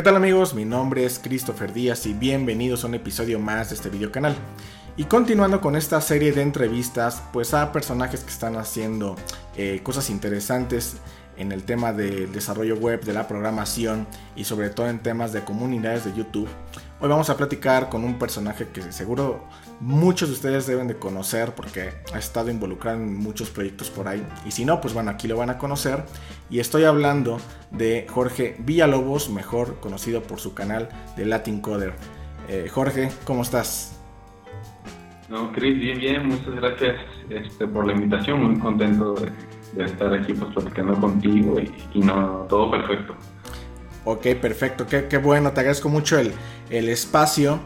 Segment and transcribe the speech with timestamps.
[0.00, 0.54] ¿Qué tal amigos?
[0.54, 4.34] Mi nombre es Christopher Díaz y bienvenidos a un episodio más de este video canal.
[4.96, 9.14] Y continuando con esta serie de entrevistas, pues a personajes que están haciendo
[9.58, 10.96] eh, cosas interesantes
[11.36, 14.06] en el tema del desarrollo web, de la programación
[14.36, 16.48] y sobre todo en temas de comunidades de YouTube.
[16.98, 19.44] Hoy vamos a platicar con un personaje que seguro
[19.80, 24.24] muchos de ustedes deben de conocer porque ha estado involucrado en muchos proyectos por ahí.
[24.46, 26.04] Y si no, pues bueno, aquí lo van a conocer.
[26.50, 27.38] Y estoy hablando
[27.70, 31.94] de Jorge Villalobos, mejor conocido por su canal de Latin Coder.
[32.48, 33.96] Eh, Jorge, ¿cómo estás?
[35.28, 36.96] No, Chris, bien, bien, muchas gracias
[37.30, 41.56] este, por la invitación, muy contento de, estar aquí pues platicando contigo
[41.94, 43.14] y, no, todo perfecto.
[44.04, 46.32] Ok, perfecto, qué, qué bueno, te agradezco mucho el,
[46.70, 47.60] el espacio.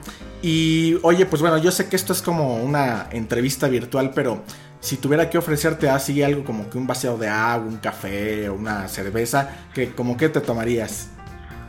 [0.47, 4.43] Y oye, pues bueno, yo sé que esto es como una entrevista virtual, pero
[4.79, 8.55] si tuviera que ofrecerte así algo como que un vaciado de agua, un café o
[8.55, 11.11] una cerveza, que como que te tomarías?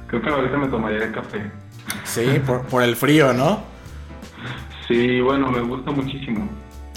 [0.08, 1.50] Creo que ahorita me tomaría el café.
[2.04, 2.26] Sí,
[2.70, 3.64] por, el frío, ¿no?
[4.90, 6.50] Sí, bueno, me gusta muchísimo.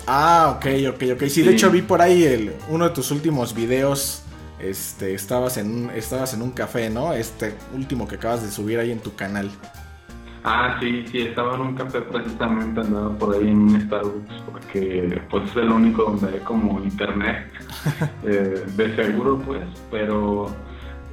[0.08, 1.28] Ah, ok, ok, ok.
[1.28, 4.24] Sí, de hecho vi por ahí el, uno de tus últimos videos.
[4.58, 7.12] Este, estabas en, un, estabas en un café, ¿no?
[7.12, 9.48] Este último que acabas de subir ahí en tu canal.
[10.50, 15.20] Ah, sí, sí, estaba en un café precisamente, andaba por ahí en un Starbucks, porque
[15.28, 17.52] pues es el único donde hay como internet,
[18.24, 20.50] eh, de seguro pues, pero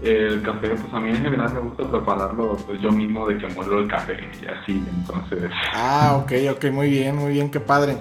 [0.02, 3.48] el café, pues a mí en general me gusta prepararlo pues yo mismo de que
[3.48, 5.52] muero el café y así, entonces...
[5.74, 7.98] Ah, ok, ok, muy bien, muy bien, qué padre.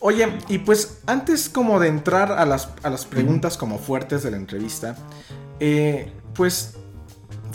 [0.00, 4.32] Oye, y pues antes como de entrar a las, a las preguntas como fuertes de
[4.32, 4.96] la entrevista,
[5.60, 6.77] eh, pues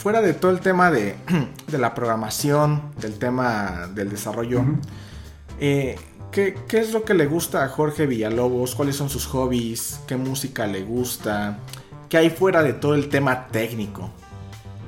[0.03, 1.15] fuera de todo el tema de,
[1.71, 4.61] la programación, del tema del desarrollo,
[5.61, 5.95] eh,
[6.29, 8.75] ¿qué, es lo que le gusta a Jorge Villalobos?
[8.75, 10.03] ¿Cuáles son sus hobbies?
[10.05, 11.57] ¿Qué música le gusta?
[12.09, 14.11] ¿Qué hay fuera de todo el tema técnico?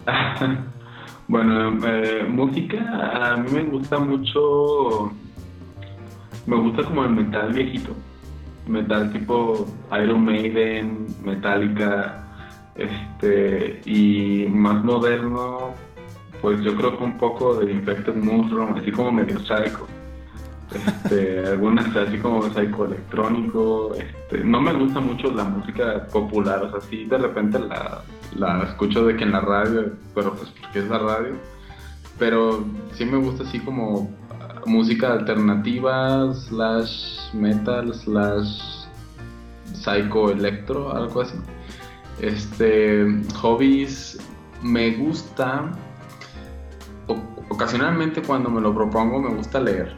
[1.30, 5.14] bueno, eh, música, a mí me gusta mucho,
[6.45, 7.95] me gusta como el metal viejito,
[8.67, 12.24] metal tipo Iron Maiden, Metallica,
[12.75, 15.73] este, y más moderno,
[16.41, 19.87] pues yo creo que un poco de Infected Mushroom, así como medio psycho.
[20.73, 23.95] Este, algunas así como psycho electrónico.
[23.95, 28.02] Este, no me gusta mucho la música popular, o sea, sí de repente la,
[28.36, 31.36] la escucho de que en la radio, pero pues porque es la radio.
[32.19, 32.63] Pero
[32.93, 34.09] sí me gusta así como
[34.65, 38.86] música alternativa, slash metal, slash
[39.73, 41.36] psycho electro, algo así.
[42.20, 43.05] Este,
[43.36, 44.17] hobbies,
[44.61, 45.71] me gusta,
[47.49, 49.95] ocasionalmente cuando me lo propongo, me gusta leer.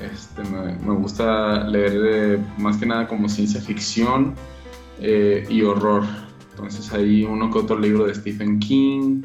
[0.00, 4.34] Este, me, gusta leer más que nada como ciencia ficción
[4.98, 6.04] eh, y horror.
[6.52, 9.22] Entonces hay uno que otro libro de Stephen King,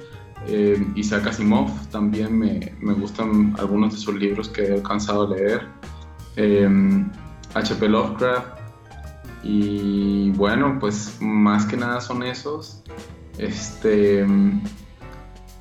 [0.48, 5.36] eh, Isaac Asimov, también me, me, gustan algunos de sus libros que he alcanzado a
[5.36, 5.62] leer.
[7.54, 7.86] H.P.
[7.86, 8.65] Eh, Lovecraft,
[9.48, 12.82] y bueno, pues más que nada son esos.
[13.38, 14.26] Este.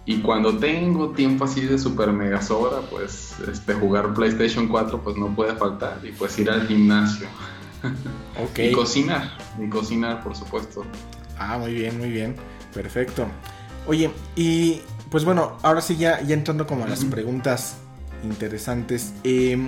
[0.06, 5.18] Y cuando tengo tiempo así de super mega sobra, pues este, jugar PlayStation 4 pues
[5.18, 6.00] no puede faltar.
[6.02, 7.26] Y pues ir al gimnasio.
[8.56, 9.36] y cocinar.
[9.62, 10.82] Y cocinar, por supuesto.
[11.38, 12.36] Ah, muy bien, muy bien.
[12.72, 13.26] Perfecto.
[13.86, 14.80] Oye, y
[15.10, 17.76] pues bueno, ahora sí ya, ya entrando como a las preguntas
[18.22, 19.12] interesantes.
[19.24, 19.58] Eh,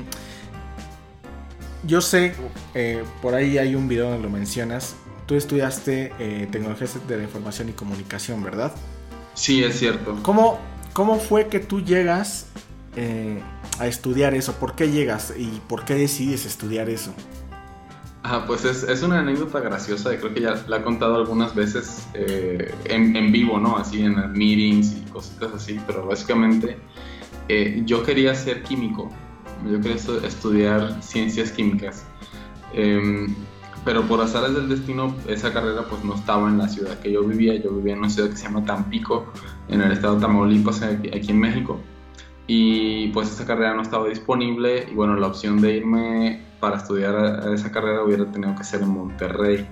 [1.85, 2.35] yo sé,
[2.75, 4.97] eh, por ahí hay un video donde lo mencionas.
[5.27, 8.73] Tú estudiaste eh, tecnologías de la información y comunicación, ¿verdad?
[9.35, 10.19] Sí, es cierto.
[10.23, 10.59] ¿Cómo,
[10.93, 12.47] cómo fue que tú llegas
[12.97, 13.41] eh,
[13.79, 14.55] a estudiar eso?
[14.55, 17.13] ¿Por qué llegas y por qué decides estudiar eso?
[18.23, 22.09] Ah, pues es, una anécdota graciosa y creo que ya la he contado algunas veces
[22.15, 23.77] en, en, vivo, ¿no?
[23.77, 26.77] Así en meetings y cositas así, pero básicamente
[27.85, 29.13] yo quería ser químico
[29.71, 32.07] yo quería estudiar ciencias químicas.
[32.73, 33.35] Em,
[33.85, 37.23] pero por azares del destino, esa carrera pues no estaba en la ciudad que yo
[37.23, 37.55] vivía.
[37.55, 39.33] Yo vivía en una ciudad que se llama Tampico,
[39.69, 41.81] en el estado de Tamaulipas, aquí, en México.
[42.49, 47.49] Y pues esa carrera no estaba disponible y bueno, la opción de irme para estudiar
[47.53, 49.67] esa carrera hubiera tenido que ser en Monterrey.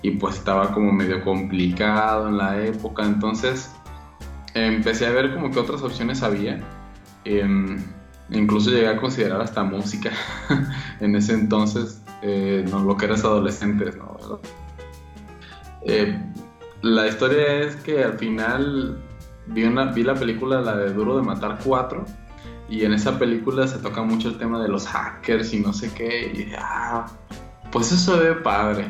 [0.00, 3.04] Y pues estaba como medio complicado en la época.
[3.04, 3.70] Entonces
[4.54, 6.58] empecé a ver como que otras opciones había.
[7.24, 7.78] Em,
[8.30, 10.10] Incluso llegué a considerar hasta música
[11.00, 14.40] en ese entonces, eh, no, lo que eras adolescentes, ¿no?
[15.82, 16.18] Eh,
[16.82, 19.02] la historia es que al final
[19.46, 22.04] vi, una, vi la película, la de Duro de Matar 4,
[22.68, 25.92] y en esa película se toca mucho el tema de los hackers y no sé
[25.92, 27.06] qué, y ah,
[27.70, 28.86] pues eso ve padre.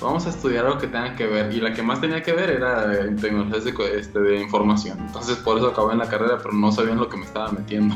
[0.00, 1.52] vamos a estudiar algo que tenga que ver.
[1.52, 4.98] Y la que más tenía que ver era tecnologías de, este, de información.
[5.00, 7.50] Entonces por eso acabé en la carrera, pero no sabía en lo que me estaba
[7.50, 7.94] metiendo.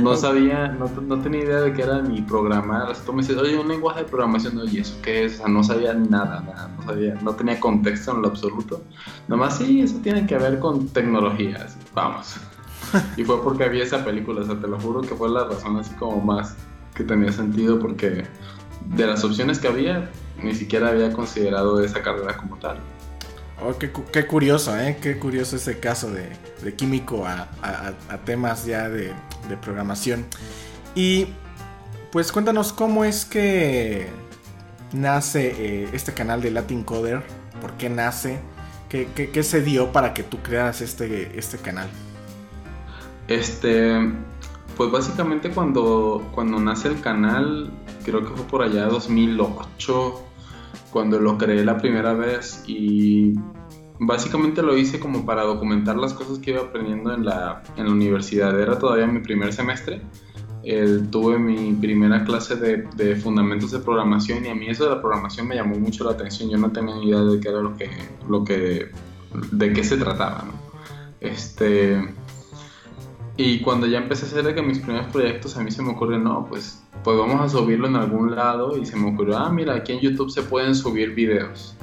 [0.00, 2.96] No sabía, no, no, tenía idea de qué era mi programar.
[3.04, 5.34] Tú me dices, oye, un lenguaje de programación, oye, ¿eso qué es?
[5.34, 8.82] O sea, no sabía nada, nada, no sabía, no tenía contexto en lo absoluto.
[9.28, 11.76] Nomás sí, eso tiene que ver con tecnologías.
[11.94, 12.36] Vamos.
[13.16, 15.76] y fue porque había esa película, o sea, te lo juro que fue la razón
[15.76, 16.56] así como más
[16.94, 18.24] que tenía sentido porque
[18.86, 20.10] de las opciones que había,
[20.42, 22.78] ni siquiera había considerado esa carrera como tal.
[23.66, 24.98] Oh, qué, curioso, ¿eh?
[25.00, 27.48] Qué curioso ese caso de, químico a,
[28.26, 29.14] temas ya de,
[29.62, 30.26] programación.
[30.94, 31.28] Y
[32.12, 34.08] pues cuéntanos cómo es que
[34.92, 37.22] nace eh, este canal de Latin Coder,
[37.62, 38.38] por qué nace,
[38.90, 41.88] qué, se dio para que tú crearas este, este canal.
[43.28, 43.98] Este,
[44.76, 47.72] pues básicamente cuando, cuando nace el canal,
[48.04, 50.22] creo que fue por allá 2008,
[50.90, 53.34] cuando lo creé la primera vez y
[53.98, 57.92] básicamente lo hice como para documentar las cosas que iba aprendiendo en la, en la
[57.92, 58.58] universidad.
[58.58, 60.00] Era todavía mi primer semestre.
[61.10, 65.48] tuve mi primera clase de, fundamentos de programación y a mí eso de la programación
[65.48, 66.50] me llamó mucho la atención.
[66.50, 67.90] Yo no tenía idea de qué era lo que,
[68.28, 68.90] lo que,
[69.52, 70.44] de qué se trataba.
[71.20, 72.14] Este,
[73.36, 76.18] y cuando ya empecé a hacer que mis primeros proyectos, a mí se me ocurrió,
[76.18, 78.76] no, pues, pues vamos a subirlo en algún lado.
[78.76, 81.76] Y se me ocurrió, ah, mira, aquí en YouTube se pueden subir videos.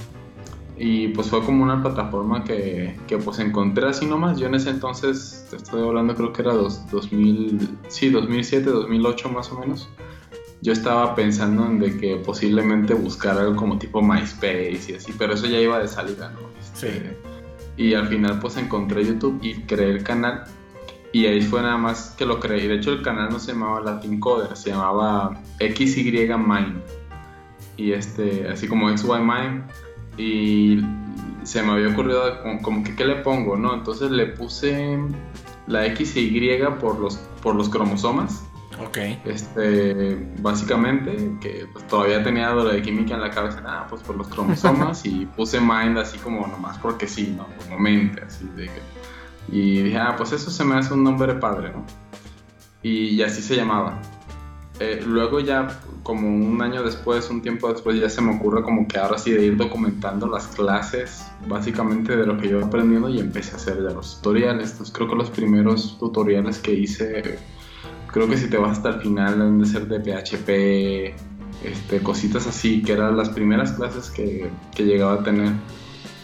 [0.83, 4.39] Y pues fue como una plataforma que, que pues encontré así nomás.
[4.39, 9.29] Yo en ese entonces, te estoy hablando, creo que era dos, 2000, sí, 2007, 2008
[9.29, 9.87] más o menos.
[10.63, 15.35] Yo estaba pensando en de que posiblemente buscar algo como tipo MySpace y así, pero
[15.35, 16.39] eso ya iba de salida, ¿no?
[16.73, 16.87] sí.
[16.87, 17.17] Este,
[17.77, 20.45] y al final pues encontré YouTube y creé el canal
[21.13, 22.67] y ahí fue nada más que lo creí.
[22.67, 26.81] De hecho, el canal no se llamaba Latin Coder, se llamaba XY Mind.
[27.77, 29.63] Y este, así como XY Mind.
[30.17, 30.81] Y
[31.43, 33.73] se me había ocurrido como, que qué le pongo, ¿no?
[33.73, 34.99] Entonces le puse
[35.67, 38.43] la XY por los, por los cromosomas.
[38.79, 38.97] Ok.
[39.25, 44.15] Este, básicamente, que pues, todavía tenía lo de química en la cabeza, nada, pues por
[44.15, 45.05] los cromosomas.
[45.05, 47.47] y puse Mind así como nomás porque sí, ¿no?
[47.63, 49.01] Como mente, así de que
[49.51, 51.85] y dije, ah, pues eso se me hace un nombre padre, ¿no?
[52.83, 53.99] Y, así se llamaba.
[54.79, 55.67] Eh, luego ya,
[56.03, 59.31] como un año después, un tiempo después, ya se me ocurre como que ahora sí
[59.31, 63.55] de ir documentando las clases, básicamente de lo que yo he aprendiendo y empecé a
[63.55, 64.71] hacer ya los tutoriales.
[64.71, 67.39] Entonces creo que los primeros tutoriales que hice,
[68.11, 71.15] creo que si te vas hasta el final deben de ser de PHP,
[71.63, 75.53] este, cositas así, que eran las primeras clases que, que llegaba a tener.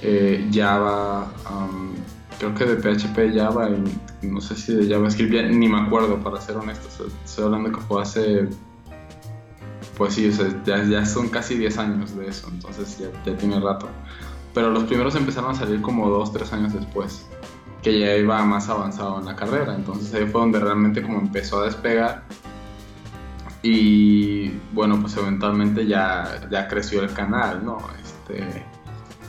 [0.01, 1.93] Eh, Java, um,
[2.39, 6.39] creo que de PHP, Java y no sé si de JavaScript, ni me acuerdo para
[6.41, 6.87] ser honesto.
[7.25, 8.47] estoy hablando que fue hace.
[9.97, 10.31] Pues sí,
[10.65, 13.89] ya, son casi 10 años de eso, entonces ya, ya tiene rato.
[14.53, 17.25] Pero los primeros empezaron a salir como 2, 3 años después,
[17.81, 19.75] que ya iba más avanzado en la carrera.
[19.75, 22.23] Entonces ahí fue donde realmente como empezó a despegar.
[23.63, 27.79] Y bueno, pues eventualmente ya, ya creció el canal, ¿no?
[28.01, 28.65] Este,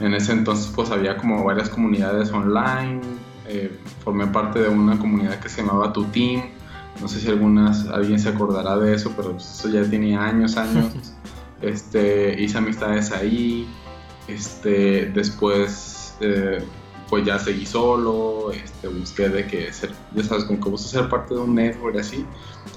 [0.00, 3.00] en ese entonces pues había como varias comunidades online,
[3.46, 6.42] eh, formé parte de una comunidad que se llamaba Tu Team,
[7.00, 10.92] no sé si algunas, alguien se acordará de eso, pero eso ya tenía años, años.
[11.62, 13.68] este, hice amistades ahí,
[14.26, 16.64] este, después eh,
[17.08, 21.08] pues ya seguí solo, este, busqué de que ser, ya sabes, como que busco ser
[21.08, 22.24] parte de un network así.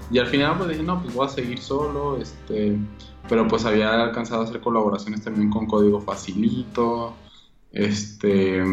[0.09, 2.77] Y al final pues dije, no, pues voy a seguir solo, este,
[3.27, 7.13] pero pues había alcanzado a hacer colaboraciones también con código facilito,
[7.73, 8.63] este,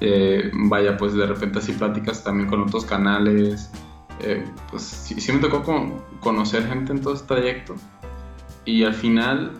[0.00, 3.70] eh, vaya, pues de repente así pláticas también con otros canales,
[4.20, 5.62] eh, pues sí, me tocó
[6.20, 7.74] conocer gente en todo este trayecto.
[8.64, 9.52] Y al final,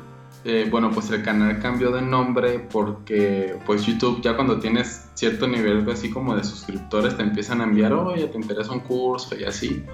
[0.44, 5.46] eh, bueno, pues el canal cambió de nombre porque pues YouTube ya cuando tienes cierto
[5.46, 9.44] nivel así como de suscriptores te empiezan a enviar, oye, te interesa un curso y
[9.44, 9.84] así.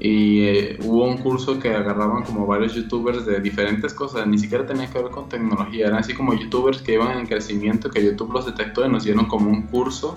[0.00, 4.64] Y eh, hubo un curso que agarraban como varios youtubers de diferentes cosas, ni siquiera
[4.64, 8.32] tenía que ver con tecnología, eran así como youtubers que iban en crecimiento, que YouTube
[8.32, 10.16] los detectó y nos dieron como un curso,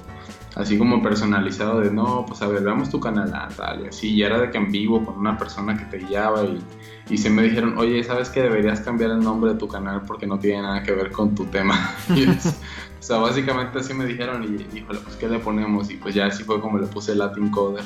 [0.55, 4.09] así como personalizado de no, pues a ver, veamos tu canal, ah, tal, y así,
[4.09, 6.61] y era de que en vivo con una persona que te guiaba y,
[7.09, 10.27] y se me dijeron, oye, ¿sabes que deberías cambiar el nombre de tu canal porque
[10.27, 11.95] no tiene nada que ver con tu tema?
[12.09, 15.89] o sea, básicamente así me dijeron y, híjole, pues ¿qué le ponemos?
[15.89, 17.83] Y pues ya así fue como le puse Latin Coder.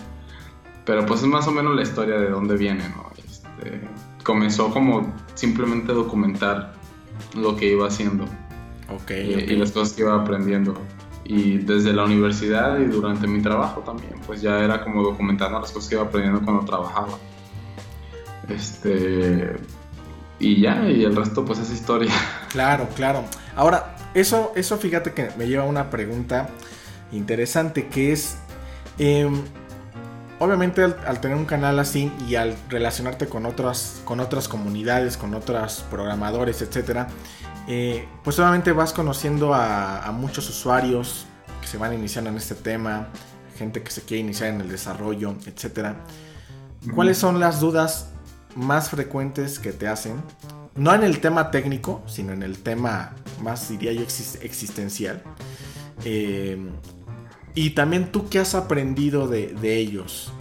[0.85, 3.09] Pero pues es más o menos la historia de dónde viene, ¿no?
[3.17, 3.81] Este,
[4.23, 6.73] comenzó como simplemente documentar
[7.35, 8.25] lo que iba haciendo.
[9.01, 10.75] Okay, y, las cosas que iba aprendiendo.
[11.25, 15.71] Y desde la universidad y durante mi trabajo también, pues ya era como documentando las
[15.71, 17.17] cosas que iba aprendiendo cuando trabajaba.
[18.47, 19.55] Este,
[20.39, 22.11] y ya, y el resto pues es historia.
[22.49, 23.25] Claro, claro.
[23.57, 26.47] Ahora, eso, eso fíjate que me lleva a una pregunta
[27.11, 28.37] interesante que es,
[28.97, 29.41] em,
[30.39, 35.33] obviamente al, tener un canal así y al relacionarte con otras, con otras comunidades, con
[35.33, 37.09] otros programadores, etcétera,
[37.67, 41.25] eh, pues obviamente vas conociendo a, muchos usuarios
[41.61, 43.07] que se van iniciando en este tema,
[43.57, 45.95] gente que se quiere iniciar en el desarrollo, etcétera.
[46.93, 48.11] ¿Cuáles son las dudas
[48.55, 50.21] más frecuentes que te hacen?
[50.75, 55.23] No en el tema técnico, sino en el tema más, diría yo, existencial.
[56.03, 56.57] Eh,
[57.55, 60.31] y también tú qué has aprendido de, ellos.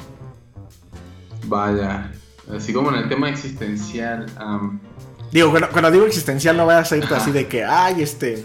[1.47, 2.13] Vaya,
[2.55, 4.27] así como en el tema existencial.
[5.35, 8.45] Digo, cuando, digo existencial no vayas a irte así de que, ay, este,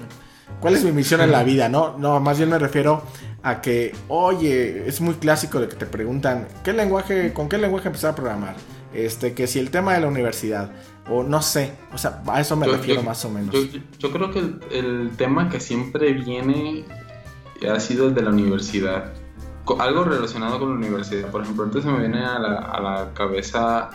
[0.60, 1.69] ¿cuál es mi misión en la vida?
[1.69, 3.03] No, no, más bien me refiero
[3.43, 7.89] a que, oye, es muy clásico de que te preguntan, ¿qué lenguaje, con qué lenguaje
[7.89, 8.55] empezar a programar?
[8.91, 10.72] Este, que si el tema de la universidad,
[11.08, 13.55] o no sé, o sea, a eso me refiero más o menos.
[14.00, 14.39] Yo, creo que
[14.72, 16.86] el, tema que siempre viene
[17.72, 19.13] ha sido el de la universidad.
[19.77, 21.29] Algo relacionado con la universidad.
[21.29, 23.91] Por ejemplo, antes se me viene a la, a la cabeza,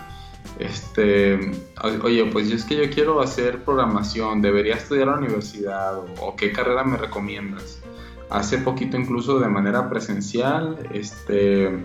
[0.59, 5.99] este, oye, pues yo es que yo quiero hacer programación, debería estudiar a la universidad
[6.21, 7.81] o, qué carrera me recomiendas.
[8.31, 11.85] Hace poquito incluso de manera presencial, este,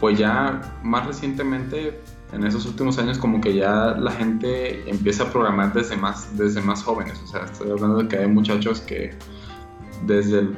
[0.00, 2.00] pues ya más recientemente
[2.32, 6.60] en esos últimos años como que ya la gente empieza a programar desde más, desde
[6.60, 7.20] más jóvenes.
[7.22, 9.14] O sea, estoy hablando de que hay muchachos que
[10.04, 10.48] desde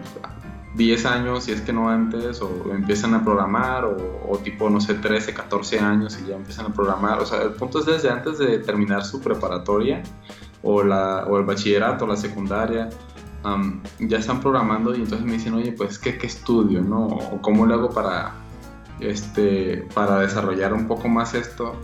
[0.78, 4.94] 10 años, si es que no antes, o empiezan a programar, o, tipo, no sé,
[4.94, 7.20] 13, 14 años y ya empiezan a programar.
[7.20, 10.04] O sea, el punto es desde antes de terminar su preparatoria,
[10.62, 12.88] o, la, o el bachillerato, la secundaria,
[13.98, 17.06] ya están programando y entonces me dicen, oye, pues, ¿qué, qué estudio, no?
[17.06, 18.34] O cómo le hago para,
[19.00, 21.74] este, para desarrollar un poco más esto.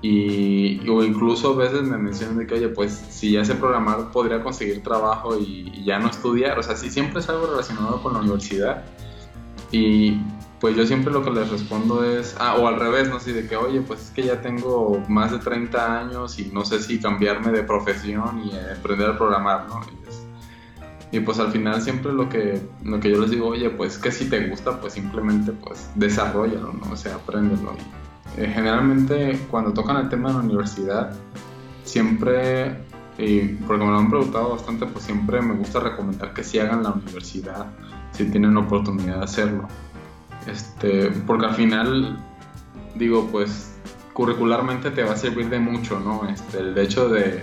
[0.00, 4.10] Y, o incluso a veces me mencionan de que, oye, pues si ya sé programar,
[4.12, 6.58] podría conseguir trabajo y, ya no estudiar.
[6.58, 8.84] O sea, si siempre es algo relacionado con la universidad.
[9.72, 10.18] Y
[10.60, 13.46] pues yo siempre lo que les respondo es, ah, o al revés, no sé, de
[13.46, 17.00] que, oye, pues es que ya tengo más de 30 años y no sé si
[17.00, 19.80] cambiarme de profesión y aprender a programar, ¿no?
[21.10, 24.12] Y, pues al final siempre lo que, lo que yo les digo, oye, pues que
[24.12, 26.92] si te gusta, pues simplemente pues desarrollalo, ¿no?
[26.92, 27.74] O sea, apréndelo.
[28.36, 31.12] Eh, generalmente cuando tocan el tema de la universidad,
[31.84, 32.76] siempre,
[33.16, 36.82] y porque me lo han preguntado bastante, pues siempre me gusta recomendar que si hagan
[36.82, 37.66] la universidad,
[38.12, 39.68] si tienen la oportunidad de hacerlo.
[40.46, 42.24] Este, porque al final,
[42.94, 43.74] digo, pues
[44.12, 46.28] curricularmente te va a servir de mucho, ¿no?
[46.28, 47.42] Este, el hecho de,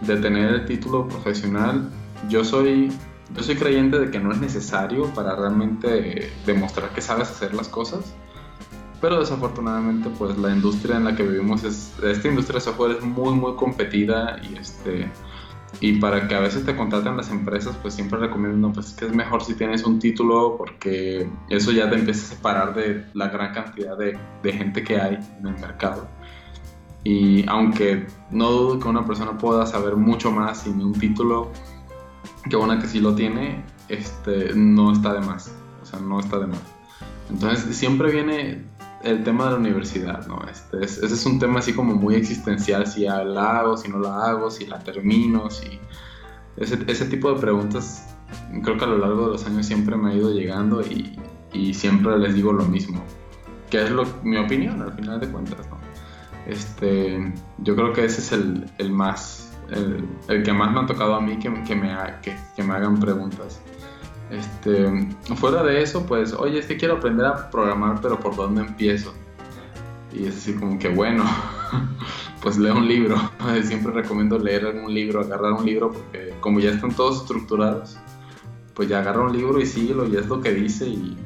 [0.00, 1.90] de tener el título profesional,
[2.28, 2.90] yo soy
[3.34, 7.68] yo soy creyente de que no es necesario para realmente demostrar que sabes hacer las
[7.68, 8.14] cosas,
[9.00, 13.04] pero desafortunadamente pues la industria en la que vivimos es esta industria de software es
[13.04, 15.10] muy muy competida y este
[15.80, 19.14] y para que a veces te contraten las empresas pues siempre recomiendo pues que es
[19.14, 23.52] mejor si tienes un título porque eso ya te empieza a separar de la gran
[23.52, 26.08] cantidad de, de gente que hay en el mercado.
[27.04, 31.50] Y aunque no dudo que una persona pueda saber mucho más sin un título
[32.48, 35.54] que una que sí lo tiene este no está de más.
[35.82, 36.62] O sea no está de más.
[37.30, 38.64] Entonces siempre viene
[39.02, 40.40] el tema de la universidad, ¿no?
[40.50, 44.26] Este, ese es un tema así como muy existencial, si la hago, si no la
[44.26, 45.78] hago, si la termino, si...
[46.56, 48.16] Ese, tipo de preguntas
[48.62, 51.18] creo que a lo largo de los años siempre me ha ido llegando y,
[51.74, 53.02] siempre les digo lo mismo,
[53.70, 55.66] que es lo, mi opinión al final de cuentas.
[56.46, 61.14] Este, yo creo que ese es el, el más, el, que más me ha tocado
[61.14, 63.60] a mí que, me, que, que me hagan preguntas.
[64.30, 68.62] Este, fuera de eso, pues, oye, es que quiero aprender a programar, pero ¿por dónde
[68.62, 69.14] empiezo?
[70.12, 71.24] Y es así como que, bueno,
[72.42, 73.16] pues leo un libro.
[73.62, 77.98] Siempre recomiendo leer un libro, agarrar un libro, porque como ya están todos estructurados,
[78.74, 81.16] pues ya agarra un libro y síguelo y es lo que dice y,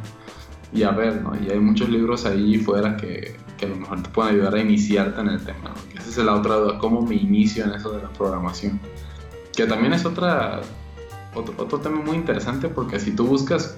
[0.72, 1.32] y a ver, ¿no?
[1.42, 4.60] Y hay muchos libros ahí fuera que, que, a lo mejor te pueden ayudar a
[4.60, 6.00] iniciarte en el tema, ¿no?
[6.00, 8.78] Esa es la otra duda, cómo me inicio en eso de la programación.
[9.56, 10.60] Que también es otra
[11.34, 13.76] otro, otro tema muy interesante porque si tú buscas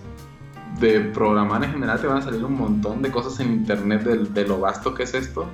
[0.81, 4.47] de programar en general te van a salir un montón de cosas en internet de,
[4.47, 5.47] lo vasto que es esto.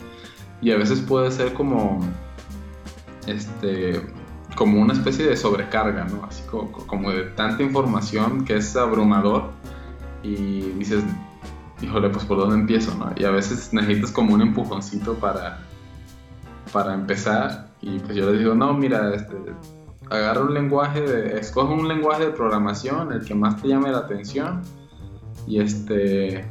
[0.61, 2.01] Y a veces puede ser como
[3.27, 4.03] este
[4.57, 9.51] como una especie de sobrecarga no así como, como de tanta información que es abrumador
[10.23, 11.05] y dices
[11.81, 15.61] híjole pues por dónde empiezo no y a veces necesitas como un empujoncito para
[16.73, 17.69] para empezar.
[17.81, 19.35] Y pues yo les digo no mira este
[20.11, 23.99] agarra un lenguaje, de, escoge un lenguaje de programación, el que más te llame la
[23.99, 24.63] atención,
[25.47, 26.47] y este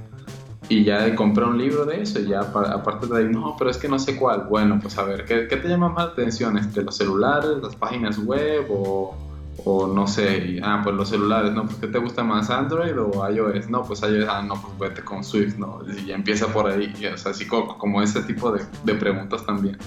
[0.69, 3.77] y ya compré un libro de eso y ya aparte de ahí, no, pero es
[3.77, 4.47] que no sé cuál.
[4.49, 6.57] Bueno, pues a ver, ¿qué, qué te llama más la atención?
[6.57, 9.15] Este, ¿Los celulares, las páginas web o,
[9.63, 10.59] o no sé?
[10.61, 11.63] ah, pues los celulares, ¿no?
[11.63, 13.69] Pues ¿qué te gusta más, Android o iOS?
[13.69, 15.79] No, pues iOS, ah, no, pues vete con Swift, ¿no?
[16.05, 19.77] Y empieza por ahí, o sea, así como, ese tipo de preguntas también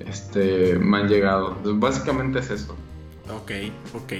[0.00, 1.56] este, me han llegado.
[1.64, 2.76] Básicamente es eso.
[3.34, 3.52] Ok,
[3.94, 4.12] ok.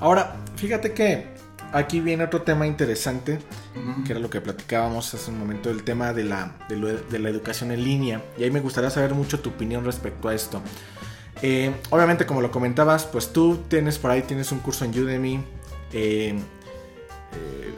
[0.00, 1.34] Ahora, fíjate que
[1.72, 3.38] aquí viene otro tema interesante,
[4.06, 7.72] que era lo que platicábamos hace un momento, el tema de la, de, la educación
[7.72, 8.22] en línea.
[8.38, 10.62] Y ahí me gustaría saber mucho tu opinión respecto a esto.
[11.42, 15.44] Eh, obviamente, como lo comentabas, pues tú tienes por ahí, tienes un curso en Udemy.
[15.92, 17.74] Eh, eh,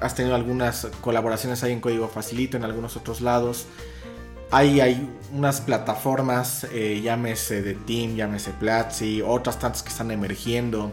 [0.00, 3.66] has tenido algunas colaboraciones ahí en Código Facilito, en algunos otros lados.
[4.50, 6.66] Ahí hay unas plataformas,
[7.02, 10.92] llámese de Team, llámese Platzi, otras tantas que están emergiendo.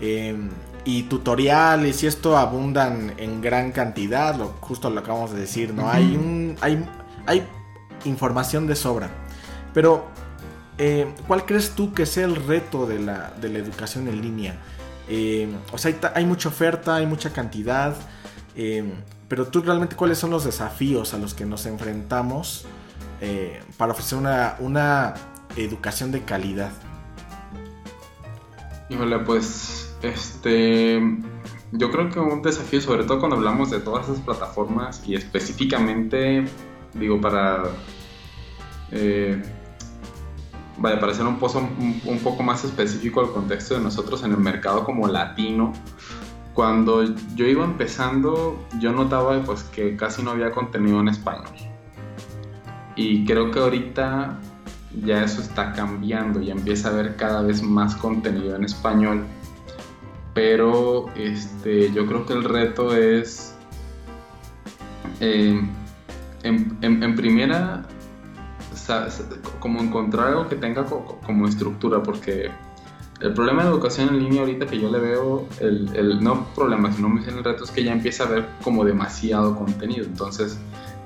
[0.00, 0.48] Em,
[0.84, 5.88] y tutoriales y esto abundan en gran cantidad, lo, justo lo acabamos de decir, ¿no?
[5.88, 6.84] hay, un, hay,
[7.26, 7.46] hay
[8.04, 9.08] información de sobra.
[9.72, 10.04] Pero,
[10.78, 14.56] eh, ¿cuál crees tú que sea el reto de la, de la educación en línea?
[15.08, 17.94] Eh, o sea, hay, mucha oferta, hay mucha cantidad,
[18.56, 18.84] eh,
[19.28, 22.66] pero tú realmente cuáles son los desafíos a los que nos enfrentamos
[23.76, 25.14] para ofrecer una, una
[25.56, 26.72] educación de calidad?
[28.90, 31.00] Híjole, pues este,
[31.72, 36.44] yo creo que un desafío, sobre todo cuando hablamos de todas esas plataformas y específicamente,
[36.92, 37.64] digo, para,
[38.92, 39.42] eh,
[40.80, 44.84] para ser un, pozo, un, poco más específico al contexto de nosotros en el mercado
[44.84, 45.72] como latino,
[46.52, 47.02] cuando
[47.34, 51.73] yo iba empezando, yo notaba pues que casi no había contenido en español.
[52.96, 54.38] Y creo que ahorita
[55.04, 59.24] ya eso está cambiando y empieza a haber cada vez más contenido en español
[60.34, 63.54] pero este, yo creo que el reto es,
[65.20, 65.60] eh,
[66.42, 67.86] en, primera,
[69.60, 72.50] como encontrar algo que tenga como estructura, porque
[73.20, 76.92] el problema de educación en línea ahorita que yo le veo, el, el no problema,
[76.92, 80.58] sino el reto es que ya empieza a haber como demasiado contenido, entonces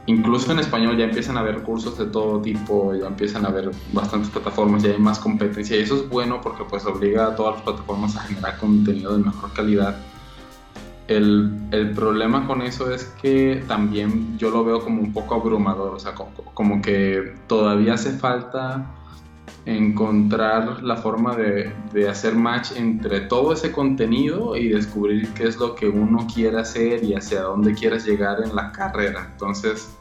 [0.09, 3.71] incluso en español ya empiezan a haber cursos de todo tipo, ya empiezan a haber
[3.92, 7.57] bastantes plataformas, ya hay más competencia y eso es bueno porque pues obliga a todas
[7.57, 9.97] las plataformas a generar contenido de mejor calidad.
[11.09, 15.94] El, el problema con eso es que también yo lo veo como un poco abrumador,
[15.94, 18.97] o sea, como que todavía hace falta
[19.66, 25.57] encontrar la forma de, de, hacer match entre todo ese contenido y descubrir qué es
[25.57, 29.29] lo que uno quiere hacer y hacia dónde quieres llegar en la carrera.
[29.33, 29.94] Entonces,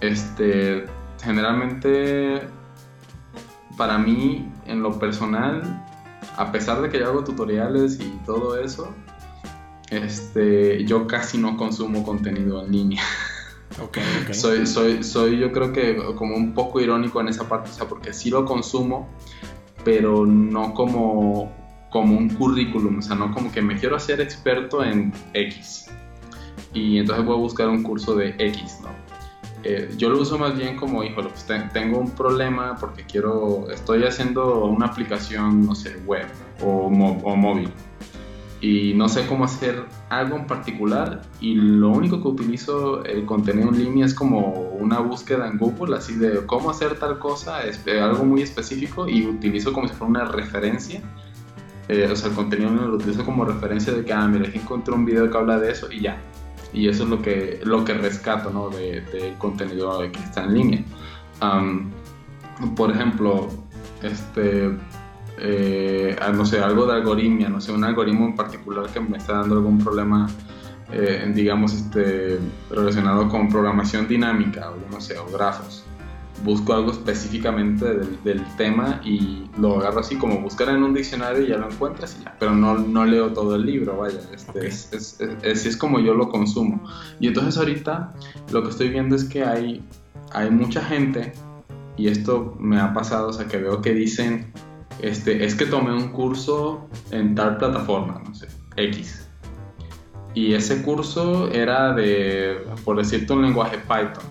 [0.00, 0.86] este,
[1.22, 2.42] generalmente,
[3.76, 5.62] para mí, en lo personal,
[6.36, 8.94] a pesar de que yo hago tutoriales y todo eso,
[9.90, 13.02] este, yo casi no consumo contenido en línea.
[14.34, 17.88] Soy, soy, soy yo creo que como un poco irónico en esa parte, o sea,
[17.88, 19.08] porque sí lo consumo,
[19.84, 21.52] pero no como,
[21.90, 25.86] como un currículum, o sea, no como que me quiero hacer experto en X.
[26.74, 28.88] Y entonces voy a buscar un curso de X, ¿no?
[29.62, 34.04] Eh, yo lo uso más bien como, híjole, pues tengo un problema porque quiero, estoy
[34.04, 36.26] haciendo una aplicación, no sé, web
[36.62, 37.70] o, o móvil
[38.60, 43.70] y no sé cómo hacer algo en particular y lo único que utilizo el contenido
[43.70, 47.80] en línea es como una búsqueda en Google así de cómo hacer tal cosa, es
[47.88, 51.00] algo muy específico y utilizo como si fuera una referencia.
[51.88, 55.04] Eh, o sea, el contenido lo utilizo como referencia de que, ah, mira, encontré un
[55.04, 56.20] video que habla de eso y ya.
[56.72, 58.70] Y eso es lo que, lo que rescato, ¿no?
[58.70, 60.84] Del de contenido que está en línea.
[62.76, 63.48] por ejemplo,
[64.02, 64.70] este,
[65.42, 69.38] eh, no sé, algo de algoritmia, no sé, un algoritmo en particular que me está
[69.38, 70.28] dando algún problema,
[70.92, 72.38] eh, digamos, este,
[72.70, 75.84] relacionado con programación dinámica, o no sé, o grafos.
[76.44, 77.84] Busco algo específicamente
[78.24, 82.16] del, tema y lo agarro así como buscar en un diccionario y ya lo encuentras
[82.18, 85.76] y ya, pero no, no leo todo el libro, vaya, este, es, es, es, es,
[85.76, 86.82] como yo lo consumo.
[87.18, 88.14] Y entonces ahorita
[88.52, 89.82] lo que estoy viendo es que hay,
[90.32, 91.32] hay mucha gente,
[91.96, 94.50] y esto me ha pasado, o sea, que veo que dicen,
[95.02, 99.28] este, es que tomé un curso en tal plataforma, no sé, X.
[100.34, 104.24] Y ese curso era de, por decirte, un lenguaje Python.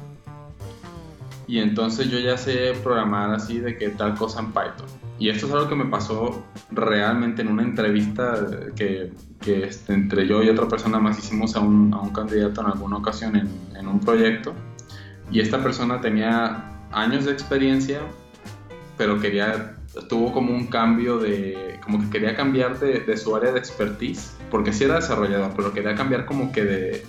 [1.47, 4.88] Y entonces yo ya sé programar así de que tal cosa en Python.
[5.17, 10.27] Y esto es algo que me pasó realmente en una entrevista que, que este, entre
[10.27, 14.53] yo y otra persona más hicimos a un, candidato en alguna ocasión en un proyecto.
[15.32, 17.99] Y esta persona tenía años de experiencia,
[18.97, 23.52] pero quería tuvo como un cambio de, como que quería cambiar de, de, su área
[23.52, 27.06] de expertise, porque sí era desarrollador, pero quería cambiar como que de,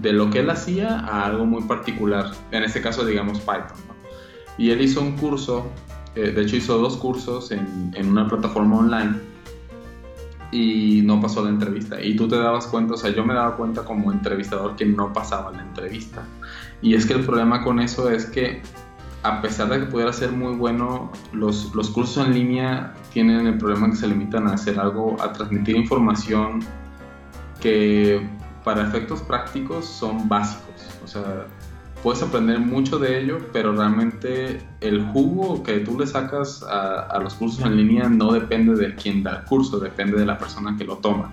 [0.00, 3.92] de lo que él hacía a algo muy particular, en este caso digamos Python.
[4.58, 5.70] Y él hizo un curso,
[6.14, 9.14] eh, de hecho hizo dos cursos en, en, una plataforma online
[10.50, 12.02] y no pasó la entrevista.
[12.02, 15.12] Y tú te dabas cuenta, o sea, yo me daba cuenta como entrevistador que no
[15.12, 16.22] pasaba la entrevista.
[16.82, 18.60] Y es que el problema con eso es que
[19.22, 23.58] a pesar de que pudiera ser muy bueno, los, los cursos en línea tienen el
[23.58, 26.60] problema que se limitan a hacer algo, a transmitir información
[27.60, 28.28] que
[28.64, 30.88] para efectos prácticos son básicos.
[31.04, 31.46] O sea,
[32.02, 37.34] puedes aprender mucho de ello, pero realmente el jugo que tú le sacas a, los
[37.34, 40.84] cursos en línea no depende de quien da el curso, depende de la persona que
[40.84, 41.32] lo toma.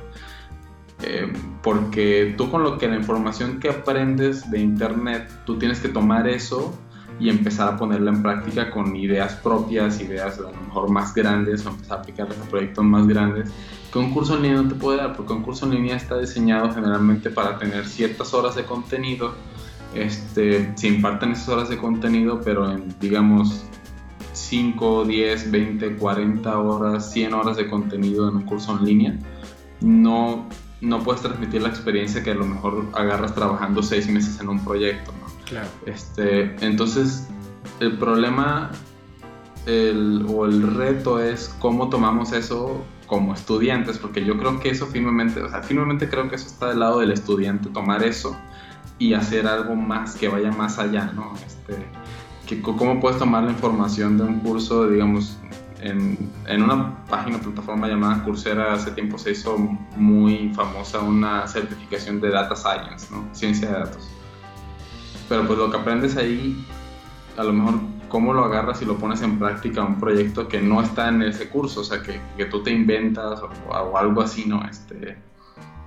[1.02, 1.32] Eh,
[1.64, 6.28] porque tú con lo que la información que aprendes de internet, tú tienes que tomar
[6.28, 6.78] eso
[7.20, 11.66] y empezar a ponerla en práctica con ideas propias, ideas a lo mejor más grandes
[11.66, 13.52] o empezar a aplicarlas a proyectos más grandes
[13.92, 16.18] que un curso en línea no te puede dar, porque un curso en línea está
[16.20, 19.34] diseñado generalmente para tener ciertas horas de contenido
[19.94, 23.64] este, se imparten esas horas de contenido, pero en, digamos,
[24.34, 29.20] 5, 10, 20, 40 horas, 100 horas de contenido en un curso en línea,
[29.82, 30.48] no,
[30.82, 34.64] no puedes transmitir la experiencia que a lo mejor agarras trabajando 6 meses en un
[34.64, 35.12] proyecto.
[35.50, 35.68] Claro.
[35.86, 37.28] Este, entonces,
[37.80, 38.72] el problema
[39.66, 44.86] el, o el reto es cómo tomamos eso como estudiantes, porque yo creo que eso
[44.86, 48.38] firmemente, o sea, firmemente creo que eso está del lado del estudiante, tomar eso
[49.00, 51.34] y hacer algo más que vaya más allá, ¿no?
[51.46, 51.76] Este,
[52.46, 55.38] que, ¿Cómo puedes tomar la información de un curso, digamos,
[55.82, 59.58] en, en, una página, plataforma llamada Coursera, hace tiempo se hizo
[59.96, 63.28] muy famosa una certificación de Data Science, ¿no?
[63.34, 64.19] Ciencia de datos.
[65.30, 66.66] Pero pues lo que aprendes ahí,
[67.38, 67.76] a lo mejor
[68.10, 71.48] cómo lo agarras y lo pones en práctica un proyecto que no está en ese
[71.48, 73.40] curso, o sea, que, que tú te inventas
[73.70, 74.68] o, algo así, ¿no?
[74.68, 75.18] Este,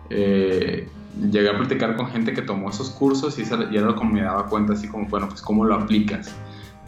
[0.08, 0.88] eh,
[1.30, 4.46] llegué a platicar con gente que tomó esos cursos y, y era como me daba
[4.46, 6.32] cuenta así como, bueno, pues cómo lo aplicas,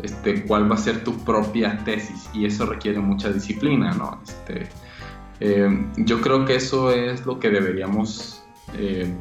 [0.02, 4.20] este, cuál va a ser tu propia tesis y eso requiere mucha disciplina, ¿no?
[4.22, 4.68] Este,
[5.40, 8.42] eh, yo creo que eso es lo que deberíamos
[8.74, 9.12] eh,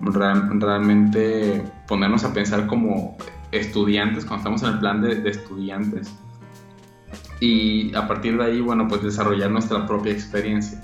[0.00, 3.16] realmente ponernos a pensar como
[3.52, 6.14] estudiantes, cuando estamos en el plan de, estudiantes.
[7.40, 10.80] Y a partir de ahí, bueno, pues desarrollar nuestra propia experiencia.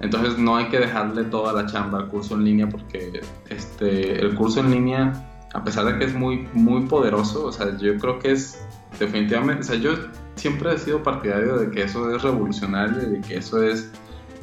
[0.00, 3.20] Entonces no hay que dejarle toda la chamba al curso en línea porque
[3.50, 5.12] este, el curso en línea,
[5.52, 8.66] a pesar de que es muy, muy poderoso, o sea, yo creo que es
[8.98, 9.92] definitivamente, o sea, yo
[10.36, 13.90] siempre he sido partidario de que eso es revolucionario de que eso es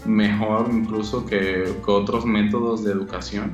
[0.05, 3.53] mejor incluso que otros métodos de educación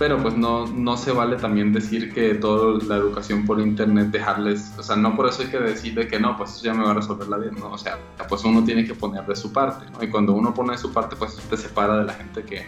[0.00, 4.72] pero pues no, no se vale también decir que toda la educación por internet dejarles,
[4.78, 6.84] o sea, no por eso hay que decir de que no, pues eso ya me
[6.84, 9.52] va a resolver la vida, no, o sea, pues uno tiene que poner de su
[9.52, 10.02] parte, ¿no?
[10.02, 12.64] Y cuando uno pone de su parte, pues te separa de la gente que,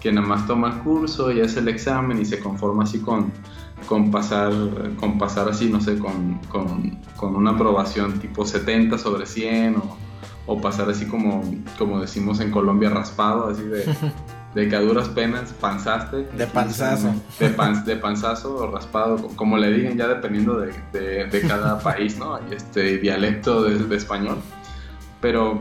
[0.00, 3.30] que nada más toma el curso y hace el examen y se conforma así con,
[3.86, 4.54] con pasar,
[4.98, 9.98] con pasar así, no sé, con, con, con una aprobación tipo 70 sobre 100 o,
[10.46, 11.44] o pasar así como,
[11.76, 13.94] como decimos en Colombia raspado, así de...
[14.54, 16.24] de que a duras penas panzaste.
[16.36, 17.14] De panzazo.
[17.38, 17.48] De,
[17.84, 22.38] de panzazo o raspado, como le digan ya dependiendo de, de, cada país, ¿no?
[22.50, 24.38] Este dialecto de, español.
[25.20, 25.58] Pero,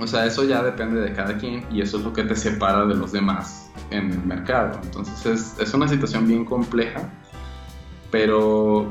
[0.00, 2.86] o sea, eso ya depende de cada quien y eso es lo que te separa
[2.86, 4.80] de los demás en el mercado.
[4.82, 7.10] Entonces es, es una situación bien compleja,
[8.10, 8.90] pero,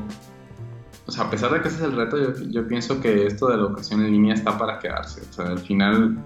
[1.06, 3.48] o sea, a pesar de que ese es el reto, yo, yo pienso que esto
[3.48, 5.22] de la educación en línea está para quedarse.
[5.28, 6.18] O sea, al final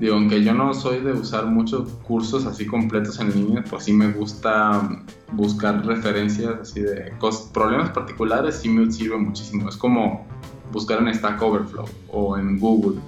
[0.00, 3.92] Digo, aunque yo no soy de usar muchos cursos así completos en línea, pues sí
[3.92, 4.98] me gusta
[5.32, 7.12] buscar referencias así de
[7.52, 9.68] problemas particulares, sí me sirve muchísimo.
[9.68, 10.26] Es como
[10.72, 12.98] buscar en Stack Overflow o en Google.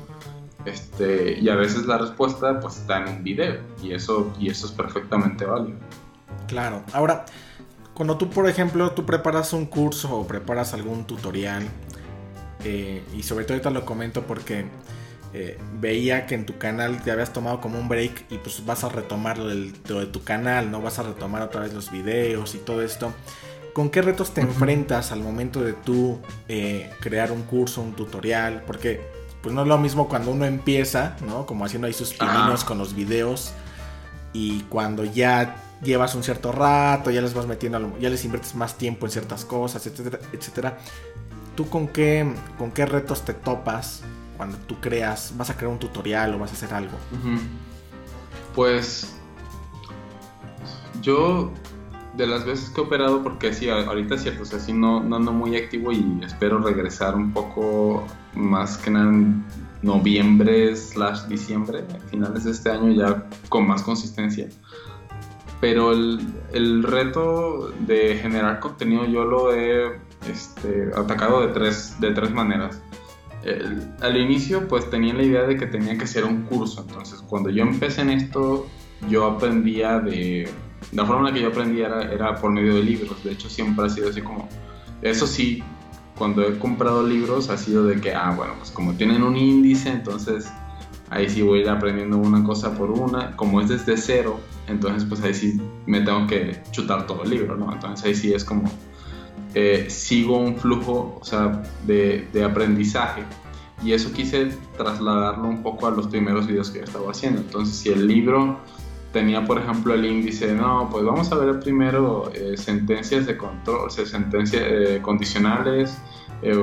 [0.66, 4.66] Este, y a veces la respuesta pues está en un video y eso, y eso
[4.66, 5.78] es perfectamente válido.
[6.46, 6.82] Claro.
[6.92, 7.24] Ahora,
[7.94, 11.66] cuando tú, por ejemplo, tú preparas un curso o preparas algún tutorial,
[12.64, 14.66] eh, y sobre todo ahorita lo comento porque
[15.34, 18.84] eh, veía que en tu canal te habías tomado como un break y pues vas
[18.84, 20.82] a retomar lo, de tu canal, ¿no?
[20.82, 23.12] Vas a retomar otra vez los videos y todo esto.
[23.72, 28.62] ¿Con qué retos te enfrentas al momento de tú eh, crear un curso, un tutorial?
[28.66, 29.00] Porque
[29.42, 31.46] pues no es lo mismo cuando uno empieza, ¿no?
[31.46, 33.54] Como haciendo ahí sus pininos con los videos
[34.34, 38.76] y cuando ya llevas un cierto rato, ya les vas metiendo, ya les inviertes más
[38.76, 40.78] tiempo en ciertas cosas, etcétera, etcétera.
[41.56, 44.02] ¿Tú con qué, con qué retos te topas
[44.42, 46.98] cuando tú creas, vas a crear un tutorial o vas a hacer algo?
[48.56, 49.16] Pues
[51.00, 51.52] yo
[52.16, 55.00] de las veces que he operado, porque sí, ahorita es cierto, o sea, sí no,
[55.00, 59.44] no ando muy activo y espero regresar un poco más que en
[59.82, 64.48] noviembre slash diciembre, finales de este año ya con más consistencia.
[65.60, 66.18] pero el,
[66.52, 72.82] el, reto de generar contenido yo lo he este, atacado de tres, de tres maneras.
[74.00, 77.50] Al inicio pues tenía la idea de que tenía que ser un curso, entonces cuando
[77.50, 78.66] yo empecé en esto
[79.08, 80.48] yo aprendía de...
[80.92, 83.86] La forma en la que yo aprendía era, por medio de libros, de hecho siempre
[83.86, 84.48] ha sido así como...
[85.00, 85.62] Eso sí,
[86.16, 89.90] cuando he comprado libros ha sido de que, ah, bueno, pues como tienen un índice,
[89.90, 90.52] entonces
[91.10, 93.36] ahí sí voy aprendiendo una cosa por una.
[93.36, 97.56] Como es desde cero, entonces pues ahí sí me tengo que chutar todo el libro,
[97.56, 97.72] ¿no?
[97.72, 98.70] Entonces ahí sí es como,
[99.54, 103.22] eh, sigo un flujo, o sea, de, de, aprendizaje.
[103.84, 107.40] Y eso quise trasladarlo un poco a los primeros videos que yo estaba haciendo.
[107.40, 108.58] Entonces si el libro
[109.12, 113.86] tenía, por ejemplo, el índice, no, pues vamos a ver primero eh, sentencias de control,
[113.86, 115.98] o sea, sentencias eh, condicionales,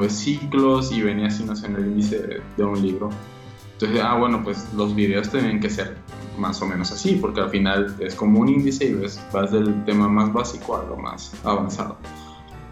[0.09, 3.09] ciclos, y venía así, no sé, en el índice de un libro.
[3.73, 5.95] Entonces, ah, bueno, pues los videos tienen que ser
[6.37, 9.85] más o menos así, porque al final es como un índice y ves, vas del
[9.85, 11.97] tema más básico a lo más avanzado.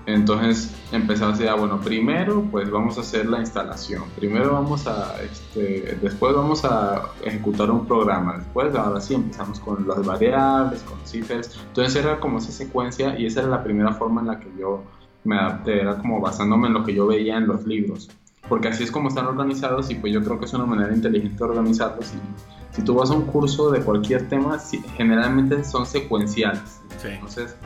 [0.08, 4.88] Entonces empezaba a decir, ah, bueno, primero pues vamos a hacer la instalación, primero vamos
[4.88, 10.82] a, este, después vamos a ejecutar un programa, después ahora sí empezamos con las variables,
[10.84, 14.40] con cifras, entonces era como esa secuencia y esa era la primera forma en la
[14.40, 14.82] que yo
[15.26, 18.10] me adapté, era como basándome en lo que yo veía en los libros.
[18.48, 21.36] Porque así es como están organizados y pues yo creo que es una manera inteligente
[21.36, 22.14] de organizarlos.
[22.14, 24.58] Y si tú vas a un curso de cualquier tema,
[24.96, 26.80] generalmente son secuenciales.
[27.04, 27.58] Entonces,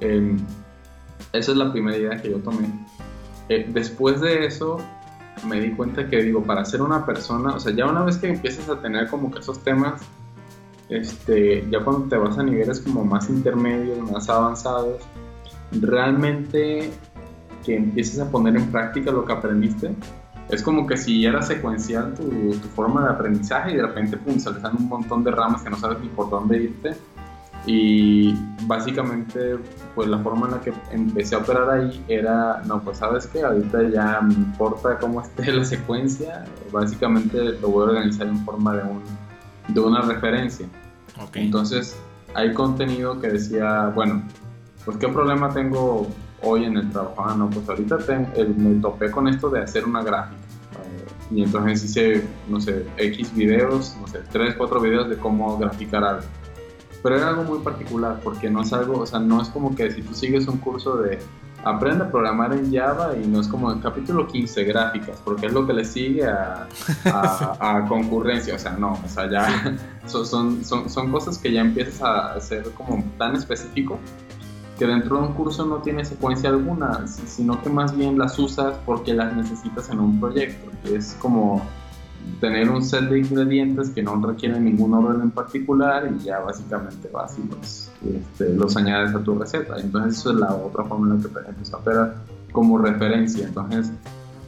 [0.00, 0.38] em,
[1.36, 2.68] esa es la primera idea que yo tomé.
[3.48, 4.78] Eh, después de eso,
[5.46, 8.28] me di cuenta que, digo, para ser una persona, o sea, ya una vez que
[8.28, 10.02] empiezas a tener como que esos temas,
[10.88, 15.02] este, ya cuando te vas a niveles como más intermedios, más avanzados,
[15.72, 16.90] realmente
[17.64, 19.90] que empieces a poner en práctica lo que aprendiste.
[20.48, 24.76] Es como que si era secuencial tu, forma de aprendizaje y de repente, pum, dan
[24.76, 26.96] un montón de ramas que no sabes ni por dónde irte.
[27.66, 29.58] Y básicamente,
[29.96, 33.42] pues la forma en la que empecé a operar ahí era, no, pues sabes que
[33.42, 38.76] ahorita ya me importa cómo esté la secuencia, básicamente lo voy a organizar en forma
[38.76, 39.02] de, un,
[39.68, 40.68] de una referencia.
[41.34, 41.98] Entonces,
[42.34, 44.22] hay contenido que decía, bueno,
[44.84, 46.06] pues qué problema tengo
[46.42, 47.98] hoy en el trabajo, ah, no, pues ahorita
[48.56, 50.36] me topé con esto de hacer una gráfica.
[50.38, 55.58] Eh, y entonces hice, no sé, X videos, no sé, 3, 4 videos de cómo
[55.58, 56.26] graficar algo.
[57.02, 59.90] Pero era algo muy particular porque no es algo, o sea, no es como que
[59.90, 61.18] si tú sigues un curso de
[61.66, 65.52] aprende a programar en Java y no es como el capítulo 15 gráficas, porque es
[65.52, 66.68] lo que le sigue a,
[67.04, 72.02] a, concurrencia, o sea, no, o sea, ya son, son, son, cosas que ya empiezas
[72.02, 73.98] a hacer como tan específico
[74.78, 78.78] que dentro de un curso no tiene secuencia alguna, sino que más bien las usas
[78.86, 80.70] porque las necesitas en un proyecto.
[80.84, 81.66] Es como
[82.40, 87.08] tener un set de ingredientes que no requieren ningún orden en particular y ya básicamente
[87.12, 89.78] vas y los, este, los añades a tu receta.
[89.78, 92.16] Entonces eso es la otra forma en la que a operar
[92.52, 93.46] como referencia.
[93.46, 93.90] Entonces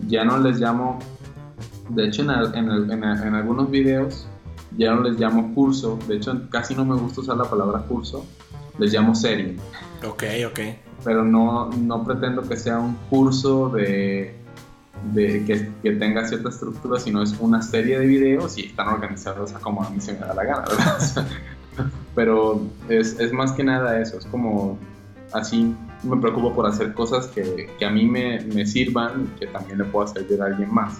[0.07, 0.99] ya no les llamo,
[1.91, 4.27] de hecho en, en, en algunos videos
[4.77, 8.25] ya no les llamo curso, de hecho casi no me gusta usar la palabra curso,
[8.79, 9.57] les llamo serie.
[10.07, 10.61] Ok, ok.
[11.05, 14.38] Pero no, no pretendo que sea un curso de,
[15.13, 19.55] de que, que, tenga cierta estructura, sino es una serie de videos y están organizados
[19.55, 21.27] a como a mí se me da la gana, ¿verdad?
[22.15, 24.79] Pero es, es, más que nada eso, es como
[25.33, 29.47] así me preocupo por hacer cosas que, que a mí me, me, sirvan y que
[29.47, 30.99] también le pueda servir a alguien más.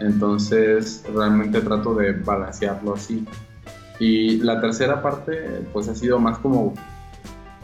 [0.00, 3.26] Entonces realmente trato de balancearlo así.
[3.98, 6.74] Y la tercera parte pues ha sido más como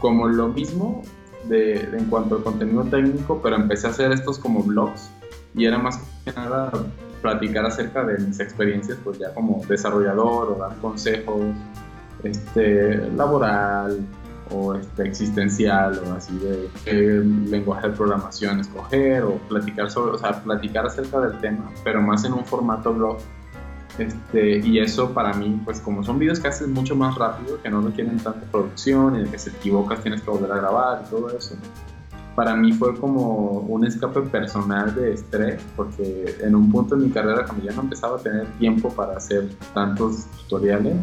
[0.03, 1.03] como lo mismo
[1.49, 5.09] de, en cuanto al contenido técnico, pero empecé a hacer estos como blogs
[5.55, 6.71] y era más que nada
[7.21, 11.55] platicar acerca de mis experiencias, pues ya como desarrollador o dar consejos
[12.23, 14.01] este, laboral
[14.51, 16.93] o este, existencial o así de qué
[17.49, 22.25] lenguaje de programación escoger o platicar sobre, o sea, platicar acerca del tema, pero más
[22.25, 23.19] en un formato blog
[23.99, 27.69] este, y eso para mí, pues como son videos que haces mucho más rápido, que
[27.69, 31.11] no requieren tanta producción y de que se equivocas tienes que volver a grabar y
[31.11, 31.57] todo eso,
[32.35, 37.11] para mí fue como un escape personal de estrés, porque en un punto en mi
[37.11, 40.97] carrera, cuando ya no empezaba a tener tiempo para hacer tantos tutoriales,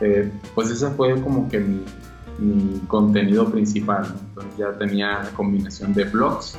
[0.00, 1.84] eh, pues ese fue como que mi,
[2.38, 4.06] mi contenido principal.
[4.28, 6.58] Entonces ya tenía combinación de blogs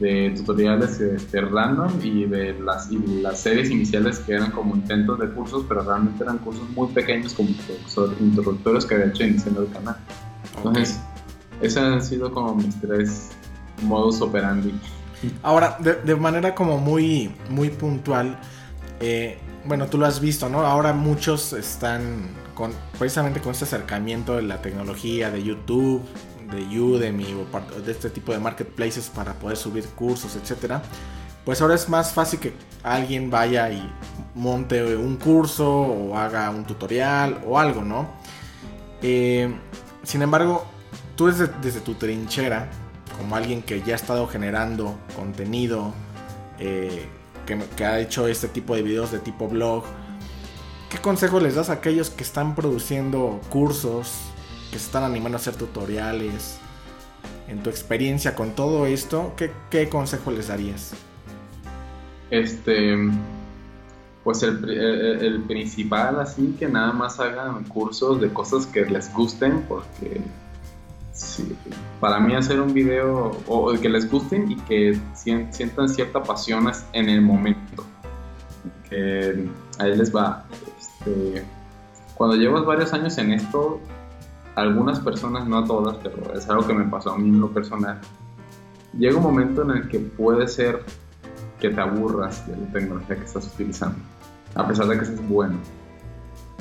[0.00, 5.28] de tutoriales este, random y de las, las series iniciales que eran como intentos de
[5.30, 7.50] cursos, pero realmente eran cursos muy pequeños como
[8.20, 9.96] introductorios que había hecho iniciando el canal.
[10.56, 11.00] Entonces,
[11.60, 13.30] esos han sido como mis tres
[13.82, 14.72] modos operandi.
[15.42, 18.38] Ahora, de, de manera como muy, muy puntual,
[19.00, 20.60] eh, bueno, tú lo has visto, ¿no?
[20.60, 26.02] Ahora muchos están con, precisamente con este acercamiento de la tecnología, de YouTube,
[26.50, 30.82] de Udemy o de este tipo de marketplaces para poder subir cursos, etcétera.
[31.44, 33.90] Pues ahora es más fácil que alguien vaya y
[34.34, 38.08] monte un curso o haga un tutorial o algo, ¿no?
[39.02, 39.54] Eh,
[40.02, 40.66] sin embargo,
[41.18, 42.68] tú desde, desde, tu trinchera,
[43.18, 45.92] como alguien que ya ha estado generando contenido,
[46.60, 47.06] eh,
[47.44, 49.82] que, ha hecho este tipo de videos de tipo blog,
[50.88, 54.14] ¿qué consejo les das a aquellos que están produciendo cursos,
[54.70, 56.60] que se están animando a hacer tutoriales?
[57.48, 60.92] En tu experiencia con todo esto, ¿qué, consejo les darías?
[62.30, 62.96] Este,
[64.22, 70.20] pues el, principal, así que nada más hagan cursos de cosas que les gusten, porque
[72.00, 77.08] para mí hacer un video o, que les gusten y que sientan cierta pasión en
[77.08, 77.84] el momento.
[79.78, 80.44] Ahí les va.
[80.78, 81.44] Este,
[82.14, 83.80] cuando llevas varios años en esto,
[84.56, 88.00] algunas personas, no todas, pero es algo que me pasó a mí en lo personal,
[88.98, 90.82] llega un momento en el que puede ser
[91.60, 93.98] que te aburras de la tecnología que estás utilizando,
[94.54, 95.58] a pesar de que es bueno.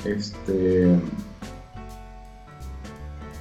[0.06, 0.96] Este,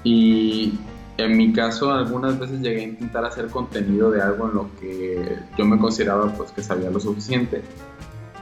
[0.05, 0.79] y
[1.18, 5.38] en mi caso, algunas veces llegué a intentar hacer contenido de algo en lo que
[5.57, 7.62] yo me consideraba pues que sabía lo suficiente,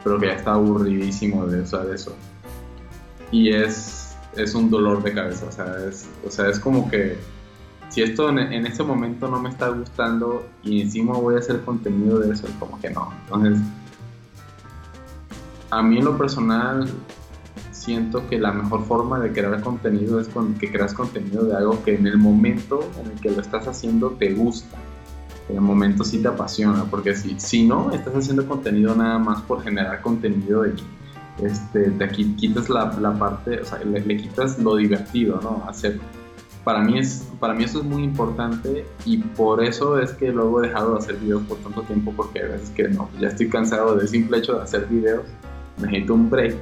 [0.03, 2.15] pero que ya estaba aburridísimo de eso.
[3.31, 7.17] Y es, es un dolor de cabeza, o sea, es, o sea, es como que
[7.89, 11.61] si esto en, en este momento no me está gustando y encima voy a hacer
[11.61, 13.13] contenido de eso, como que no.
[13.25, 13.61] Entonces,
[15.71, 16.89] a mí en lo personal
[17.85, 21.83] siento que la mejor forma de crear contenido es con que creas contenido de algo
[21.85, 24.79] que en el momento en el que lo estás haciendo te gusta.
[25.51, 29.43] En el momento sí te apasiona, porque si, si no, estás haciendo contenido nada más
[29.43, 30.73] por generar contenido y
[31.43, 35.63] este, te quitas la, la parte, o sea, le, quitas lo divertido, ¿no?
[35.69, 36.01] Hacer,
[36.65, 40.63] para mí, es, para mí eso es muy importante y por eso es que luego
[40.63, 43.51] he dejado de hacer videos por tanto tiempo, porque a veces que no, ya estoy
[43.51, 45.27] cansado del simple hecho de hacer videos,
[45.77, 46.57] necesito un break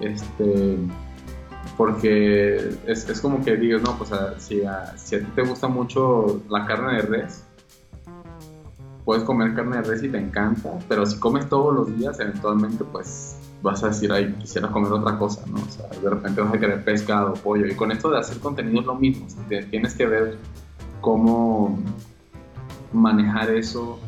[0.00, 0.78] este,
[1.76, 2.56] porque
[2.86, 6.42] es, es como que digo, no, pues si, a, si a ti te gusta mucho
[6.48, 7.44] la carne de res,
[9.04, 12.84] puedes comer carne de res y te encanta, pero si comes todos los días, eventualmente
[12.84, 15.56] pues vas a decir, ay, quisiera comer otra cosa, ¿no?
[15.56, 18.80] O sea, de repente vas a querer pescado, pollo, y con esto de hacer contenido
[18.80, 19.26] es lo mismo,
[19.70, 20.38] tienes que ver
[21.00, 21.78] cómo
[22.92, 23.98] manejar eso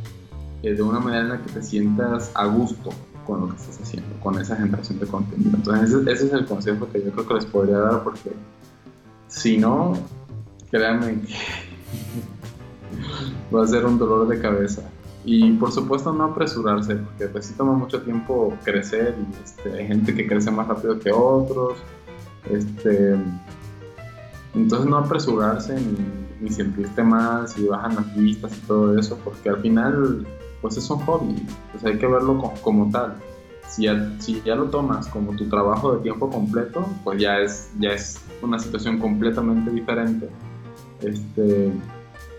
[0.62, 2.90] eh, de una manera en la que te sientas a gusto,
[3.26, 5.52] con lo que estás haciendo, con esa generación de contenido.
[5.56, 8.33] Entonces ese, es el consejo que yo creo que les podría dar porque
[9.28, 9.94] si no,
[10.70, 11.35] créanme que
[13.54, 14.83] va a ser un dolor de cabeza.
[15.24, 19.87] Y por supuesto no apresurarse, porque pues sí toma mucho tiempo crecer y este, hay
[19.87, 21.74] gente que crece más rápido que otros.
[22.50, 23.16] Este,
[24.54, 25.98] entonces no apresurarse ni,
[26.40, 30.26] ni sentirte mal si bajan las vistas y todo eso, porque al final
[30.61, 33.16] pues es un hobby, pues hay que verlo como, tal.
[33.68, 37.70] Si ya, si ya, lo tomas como tu trabajo de tiempo completo, pues ya es,
[37.79, 40.29] ya es una situación completamente diferente.
[41.01, 41.73] Este,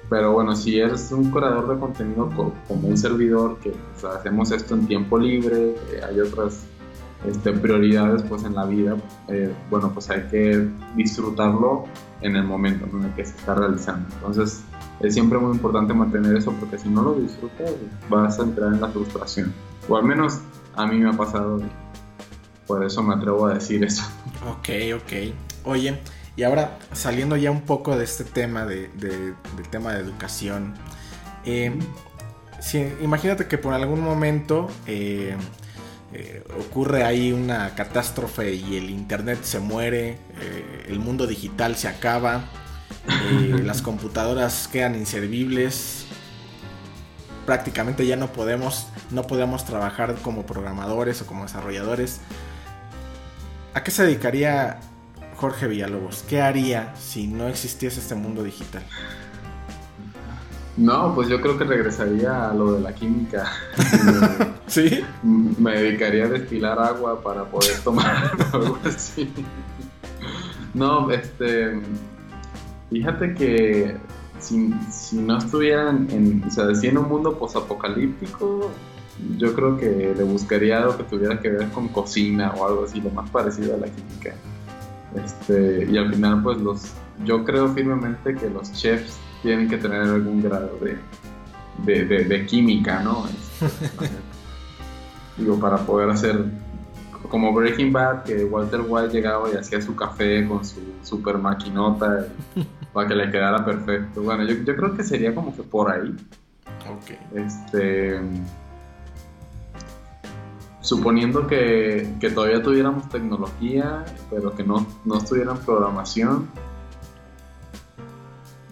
[0.10, 2.30] pero bueno, si eres un creador de contenido
[2.68, 3.74] como un servidor, que
[4.06, 6.66] hacemos esto en tiempo libre, hay otras
[7.26, 8.98] este, prioridades pues en la vida,
[9.30, 11.86] eh, bueno, pues hay que disfrutarlo
[12.22, 14.08] en el momento en el que se está realizando.
[14.16, 14.64] Entonces,
[15.04, 17.72] es siempre muy importante mantener eso porque si no lo disfrutas
[18.10, 19.54] vas a entrar en la frustración.
[19.88, 20.40] O al menos
[20.76, 21.62] a mí me ha pasado.
[22.68, 24.04] Por eso me atrevo a decir eso.
[24.48, 25.34] Ok, ok.
[25.66, 26.00] Oye,
[26.36, 29.36] y ahora saliendo ya un poco de este tema de, del
[29.70, 30.74] tema de educación.
[31.44, 31.78] Eh,
[33.02, 35.36] imagínate que por algún momento eh,
[36.14, 40.20] eh, ocurre ahí una catástrofe y el internet se muere,
[40.88, 42.46] el mundo digital se acaba
[43.08, 46.06] eh, las computadoras quedan inservibles,
[47.46, 52.22] prácticamente ya no podemos, no podemos trabajar como programadores o como desarrolladores.
[53.74, 54.80] ¿A qué se dedicaría
[55.38, 56.24] Jorge Villalobos?
[56.28, 58.84] ¿Qué haría si no existiese este mundo digital?
[60.78, 63.52] No, pues yo creo que regresaría a lo de la química.
[64.68, 65.04] ¿Sí?
[65.24, 69.32] Me dedicaría a destilar agua para poder tomar algo así.
[70.74, 71.82] No, este
[72.92, 73.96] Fíjate que
[74.40, 78.70] si, si no estuvieran en, o sea, si en un mundo posapocalíptico,
[79.38, 83.00] yo creo que le buscaría algo que tuviera que ver con cocina o algo así,
[83.00, 84.36] lo más parecido a la química.
[85.16, 86.92] Este, y al final, pues los,
[87.24, 93.02] yo creo firmemente que los chefs tienen que tener algún grado de, de, de, química,
[93.02, 93.26] ¿no?
[93.62, 94.10] Este,
[95.38, 96.46] digo, para poder hacer
[97.30, 102.28] como Breaking Bad, que Walter White llegaba y hacía su café con su super maquinota
[102.94, 104.22] para que le quedara perfecto.
[104.22, 106.16] Bueno, yo, yo, creo que sería como que por ahí.
[106.90, 107.12] Ok.
[107.36, 108.20] Este.
[110.82, 116.50] Suponiendo que, que todavía tuviéramos tecnología, pero que no, no estuvieran programación.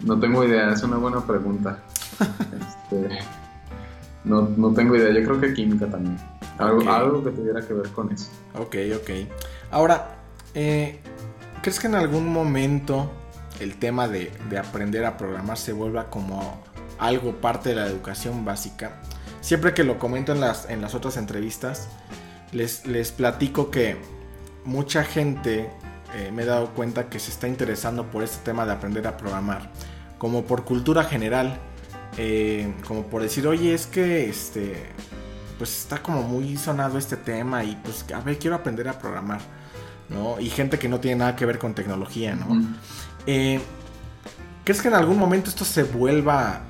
[0.04, 1.82] No tengo idea, es una buena pregunta.
[2.20, 3.20] este,
[4.24, 6.18] no, no tengo idea, yo creo que química también.
[6.58, 8.30] Algo, algo que tuviera que ver con eso.
[8.58, 9.10] Ok, ok.
[9.70, 10.16] Ahora,
[10.54, 11.00] eh,
[11.62, 13.10] ¿crees que en algún momento
[13.60, 16.62] el tema de, de, aprender a programar se vuelva como
[16.98, 19.00] algo parte de la educación básica?
[19.40, 21.88] Siempre que lo comento en las, en las otras entrevistas,
[22.52, 23.96] les, les platico que
[24.64, 25.70] mucha gente
[26.14, 29.16] eh, me he dado cuenta que se está interesando por este tema de aprender a
[29.16, 29.70] programar,
[30.18, 31.58] como por cultura general,
[32.18, 34.86] eh, como por decir, oye, es que este,
[35.58, 39.40] pues está como muy sonado este tema y pues a ver, quiero aprender a programar,
[40.08, 40.40] ¿no?
[40.40, 42.60] Y gente que no tiene nada que ver con tecnología, ¿no?
[43.26, 43.60] Eh,
[44.64, 46.62] ¿Crees que en algún momento esto se vuelva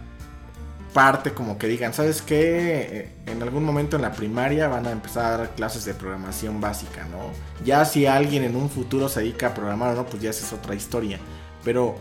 [0.93, 2.89] parte como que digan, ¿sabes qué?
[2.91, 6.61] Eh, en algún momento en la primaria van a empezar a dar clases de programación
[6.61, 7.31] básica, ¿no?
[7.65, 10.47] Ya si alguien en un futuro se dedica a programar o no, pues ya esa
[10.47, 11.19] es otra historia.
[11.65, 11.97] Pero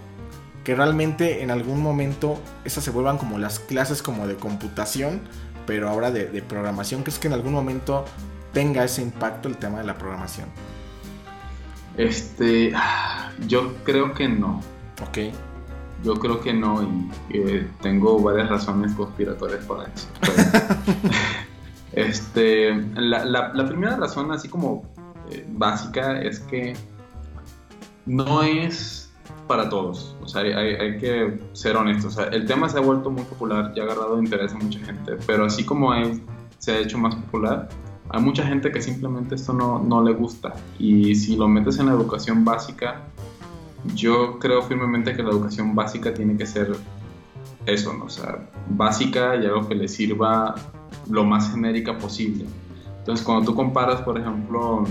[0.63, 5.21] que realmente en algún momento esas se vuelvan como las clases como de computación
[5.69, 8.03] pero ahora de, programación, ¿crees que en algún momento
[8.53, 10.47] tenga ese impacto el tema de la programación?
[11.95, 12.73] Este,
[13.47, 14.61] yo creo que no.
[15.01, 15.33] Ok.
[16.03, 16.81] Yo creo que no
[17.29, 20.07] y tengo varias razones conspiratorias para eso.
[21.91, 24.83] este, la, primera razón, así como
[25.29, 26.73] eh, básica, es que
[28.05, 29.11] no es
[29.47, 30.15] para todos.
[30.21, 32.13] O sea, hay, que ser honestos.
[32.13, 34.79] O sea, el tema se ha vuelto muy popular y ha agarrado interés a mucha
[34.79, 35.91] gente, pero así como
[36.59, 37.67] se ha hecho más popular,
[38.09, 40.53] hay mucha gente que simplemente esto no, no le gusta.
[40.77, 43.09] Y si lo metes en la educación básica,
[43.95, 46.75] yo creo firmemente que la educación básica tiene que ser
[47.65, 48.05] eso, ¿no?
[48.05, 50.55] O sea, básica y algo que le sirva
[51.09, 52.45] lo más genérica posible.
[52.99, 54.86] Entonces, cuando tú comparas, por ejemplo,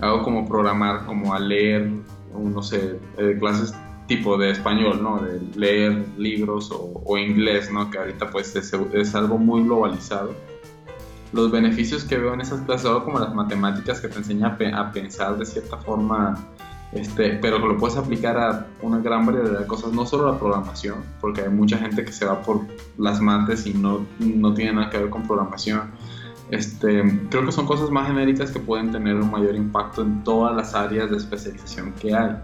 [0.00, 1.90] algo como programar, como a leer,
[2.34, 3.74] no sé, eh, clases
[4.10, 5.20] tipo de español, ¿no?
[5.20, 7.88] De leer libros o, inglés, ¿no?
[7.90, 10.34] Que ahorita pues es, algo muy globalizado.
[11.32, 14.90] Los beneficios que veo en esas clases, algo como las matemáticas que te enseña a,
[14.90, 16.36] pensar de cierta forma,
[16.92, 21.04] este, pero lo puedes aplicar a una gran variedad de cosas, no solo la programación,
[21.20, 22.62] porque hay mucha gente que se va por
[22.98, 25.90] las mates y no, no tiene nada que ver con programación.
[26.50, 30.56] Este, creo que son cosas más genéricas que pueden tener un mayor impacto en todas
[30.56, 32.36] las áreas de especialización que hay.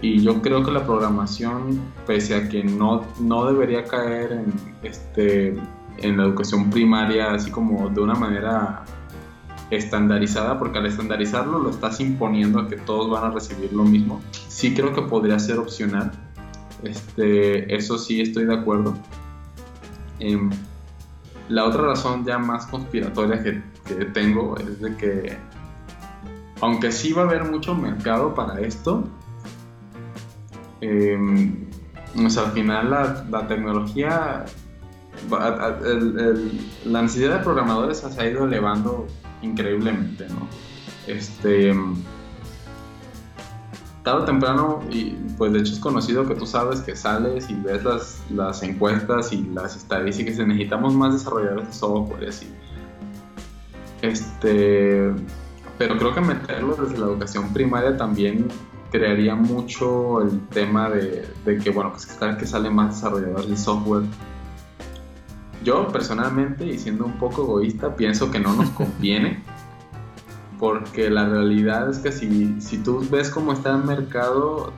[0.00, 5.58] Y yo creo que la programación, pese a que no, no debería caer en, este,
[5.98, 8.84] en la educación primaria así como de una manera
[9.70, 14.20] estandarizada, porque al estandarizarlo lo estás imponiendo a que todos van a recibir lo mismo.
[14.30, 16.12] Sí creo que podría ser opcional.
[16.82, 18.96] Este, eso sí estoy de acuerdo.
[20.20, 20.50] Em,
[21.48, 25.36] la otra razón ya más conspiratoria que, que tengo es de que,
[26.60, 29.04] aunque sí va a haber mucho mercado para esto,
[30.80, 31.18] eh,
[32.16, 32.90] al final
[33.30, 34.44] la, tecnología,
[36.84, 39.06] la necesidad de programadores se ha ido elevando
[39.42, 40.46] increíblemente, ¿no?
[41.06, 41.74] Este,
[44.02, 47.54] tarde o temprano, y pues de hecho es conocido que tú sabes que sales y
[47.54, 52.46] ves las, las encuestas y las estadísticas y necesitamos más desarrolladores de software y así.
[54.02, 55.12] Este,
[55.76, 58.48] pero creo que meterlo desde la educación primaria también
[58.90, 64.04] crearía mucho el tema de, que, bueno, pues que sale más desarrolladores de software.
[65.64, 69.42] Yo personalmente, y siendo un poco egoísta, pienso que no nos conviene,
[70.58, 74.72] porque la realidad es que si, si tú ves cómo está el mercado,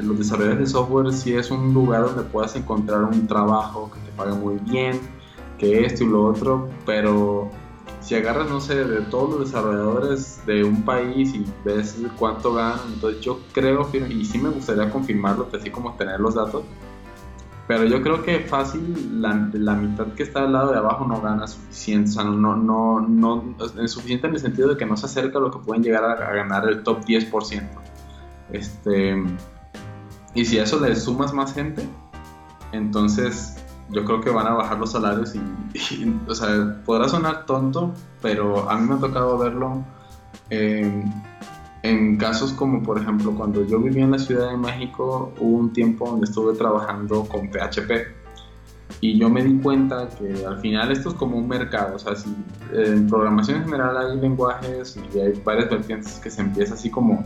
[0.00, 4.16] los desarrolladores de software sí es un lugar donde puedas encontrar un trabajo que te
[4.16, 5.00] pague muy bien,
[5.58, 7.50] que esto y lo otro, pero
[8.00, 12.80] si agarras, no sé, de todos los desarrolladores de un país y ves cuánto ganan,
[12.94, 16.64] entonces yo creo, y sí me gustaría confirmarlo, así como tener los datos,
[17.72, 21.22] pero yo creo que fácil la, la, mitad que está al lado de abajo no
[21.22, 24.94] gana suficiente, o sea, no, no, no, es suficiente en el sentido de que no
[24.94, 27.66] se acerca a lo que pueden llegar a, ganar el top 10%.
[28.50, 29.24] Este,
[30.34, 31.88] y si a eso le sumas más gente,
[32.72, 33.56] entonces
[33.88, 35.40] yo creo que van a bajar los salarios y,
[36.28, 39.82] o sea, podrá sonar tonto, pero a mí me ha tocado verlo
[40.50, 41.10] en,
[41.82, 45.72] en, casos como, por ejemplo, cuando yo vivía en la Ciudad de México, hubo un
[45.72, 48.22] tiempo donde estuve trabajando con PHP.
[49.00, 52.14] Y yo me di cuenta que al final esto es como un mercado, o sea,
[52.14, 52.32] si
[52.72, 57.24] en programación en general hay lenguajes y hay varias vertientes que se empieza así como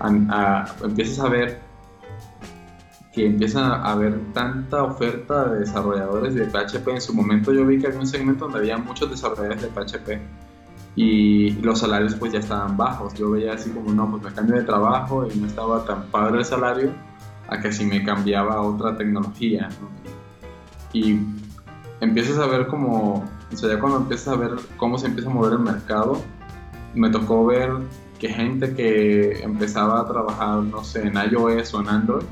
[0.00, 1.60] a, empiezas a ver
[3.12, 6.88] que empieza a haber tanta oferta de desarrolladores de PHP.
[6.88, 10.20] En su momento yo vi que había un segmento donde había muchos desarrolladores de PHP
[10.94, 13.14] y los salarios pues ya estaban bajos.
[13.14, 16.38] Yo veía así como, no, pues me cambio de trabajo y no estaba tan padre
[16.38, 16.92] el salario
[17.48, 19.68] a que si me cambiaba a otra tecnología.
[20.92, 21.18] Y
[22.00, 25.32] empiezas a ver como, o sea, ya cuando empiezas a ver cómo se empieza a
[25.32, 26.20] mover el mercado,
[26.94, 27.70] me tocó ver
[28.18, 32.24] que gente que empezaba a trabajar, no sé, en iOS o en Android,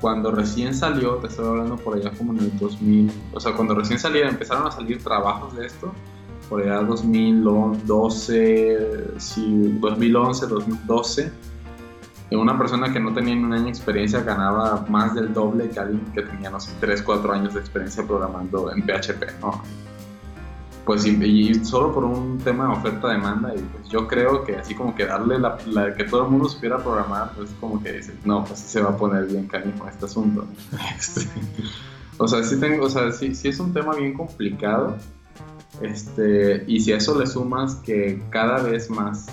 [0.00, 3.74] cuando recién salió, te estoy hablando por allá como en el 2000, o sea, cuando
[3.74, 5.92] recién salieron, empezaron a salir trabajos de esto,
[6.50, 11.32] por allá 2012, sí, 2011, 2012,
[12.32, 15.80] una persona que no tenía ni un año de experiencia ganaba más del doble que
[15.80, 19.62] alguien que tenía, no sé, 3, 4 años de experiencia programando en PHP, ¿no?
[20.84, 24.94] Pues y, solo por un tema de oferta-demanda, y pues yo creo que así como
[24.94, 25.56] que darle la,
[25.96, 28.96] que todo el mundo supiera programar, pues como que dice, no, pues se va a
[28.96, 30.46] poner bien canijo este asunto.
[32.22, 34.98] O sea, sí, tengo, o sea sí, sí es un tema bien complicado,
[35.80, 39.28] este, y si a eso le sumas que cada vez más,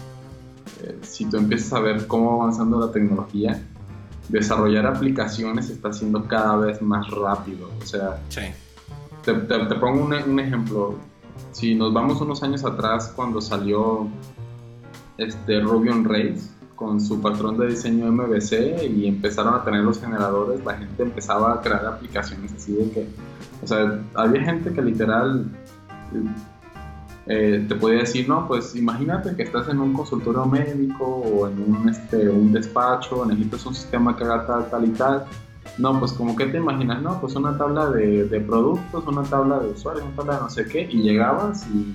[0.83, 3.61] eh, si tú empiezas a ver cómo va avanzando la tecnología,
[4.29, 7.69] desarrollar aplicaciones está siendo cada vez más rápido.
[7.81, 8.19] O sea,
[9.23, 9.33] te,
[9.75, 10.95] pongo un, ejemplo.
[11.51, 14.07] Si nos vamos unos años atrás, cuando salió
[15.17, 19.99] este Ruby on Rails con su patrón de diseño MVC y empezaron a tener los
[19.99, 23.07] generadores, la gente empezaba a crear aplicaciones así de que,
[23.63, 25.47] o sea, había gente que literal
[27.28, 31.62] eh, te podría decir, no, pues imagínate que estás en un consultorio médico o en
[31.62, 35.26] un, este, un despacho, necesitas un sistema que haga tal, tal y tal.
[35.78, 39.60] No, pues como que te imaginas, no, pues una tabla de, de productos, una tabla
[39.60, 41.93] de usuarios, una tabla de no sé qué, y llegabas y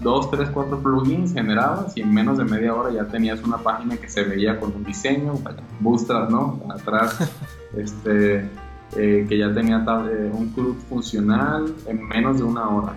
[0.00, 3.96] dos, tres, cuatro plugins generabas y en menos de media hora ya tenías una página
[3.96, 5.34] que se veía con un diseño,
[5.80, 6.60] bootstrap, ¿no?
[6.70, 7.18] Atrás,
[7.76, 8.48] este,
[8.96, 12.94] eh, que ya tenía eh, un club funcional en menos de una hora.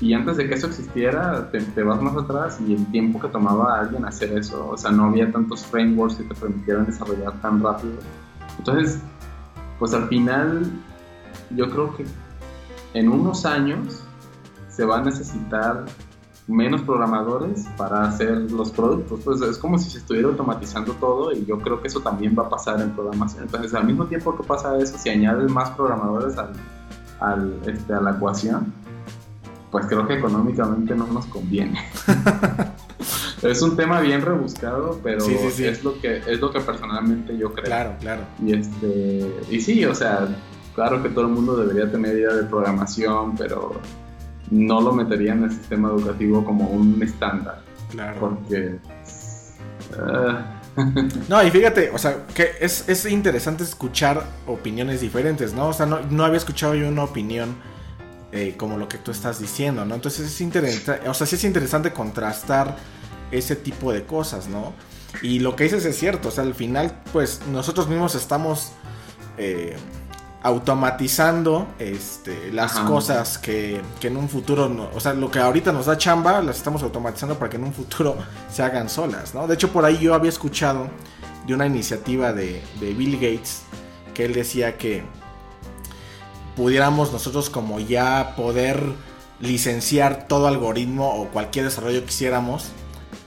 [0.00, 3.80] Y antes de que eso existiera, te, vas más atrás y el tiempo que tomaba
[3.80, 7.94] alguien hacer eso, o sea, no había tantos frameworks que te permitieran desarrollar tan rápido.
[8.58, 9.00] Entonces,
[9.78, 10.70] pues al final,
[11.50, 12.06] yo creo que
[12.94, 14.02] en unos años
[14.68, 15.84] se va a necesitar
[16.46, 19.20] menos programadores para hacer los productos.
[19.22, 22.44] Pues es como si se estuviera automatizando todo y yo creo que eso también va
[22.44, 23.44] a pasar en programación.
[23.44, 26.52] Entonces, al mismo tiempo que pasa eso, si añades más programadores al,
[27.20, 28.72] al, este, a la ecuación,
[29.70, 31.80] pues creo que económicamente no nos conviene.
[33.42, 37.64] es un tema bien rebuscado, pero es lo que es lo que personalmente yo creo.
[37.64, 38.22] Claro, claro.
[38.44, 40.28] Y este y sí, o sea,
[40.74, 43.80] claro que todo el mundo debería tener idea de programación, pero
[44.50, 47.62] no lo metería en el sistema educativo como un estándar.
[47.90, 48.18] Claro.
[48.20, 48.78] Porque
[49.98, 50.56] ah.
[51.28, 55.68] No, y fíjate, o sea, que es, es, interesante escuchar opiniones diferentes, ¿no?
[55.68, 57.56] O sea, no, no había escuchado yo una opinión
[58.32, 59.94] eh, como lo que tú estás diciendo, ¿no?
[59.94, 62.76] Entonces es interesante, o sea, sí es interesante contrastar
[63.32, 64.72] ese tipo de cosas, ¿no?
[65.22, 68.70] Y lo que dices es cierto, o sea, al final, pues nosotros mismos estamos
[69.36, 69.76] eh,
[70.42, 75.86] automatizando este, las cosas que, que, en un futuro, o sea, lo que ahorita nos
[75.86, 78.16] da chamba, las estamos automatizando para que en un futuro
[78.50, 79.48] se hagan solas, ¿no?
[79.48, 80.88] De hecho, por ahí yo había escuchado
[81.46, 83.62] de una iniciativa de, de Bill Gates,
[84.14, 85.02] que él decía que
[86.56, 88.82] pudiéramos nosotros como ya poder
[89.40, 92.68] licenciar todo algoritmo o cualquier desarrollo que quisiéramos,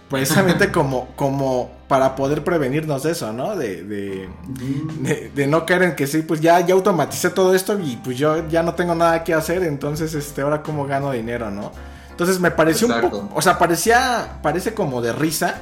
[0.09, 3.55] precisamente como, como para poder prevenirnos de eso, ¿no?
[3.55, 8.17] De, de, no caer en que sí, pues ya, ya automaticé todo esto y pues
[8.17, 11.71] yo ya no tengo nada que hacer, entonces este, ahora cómo gano dinero, ¿no?
[12.09, 15.55] Entonces me pareció un poco, o sea, parecía, parece como de risa,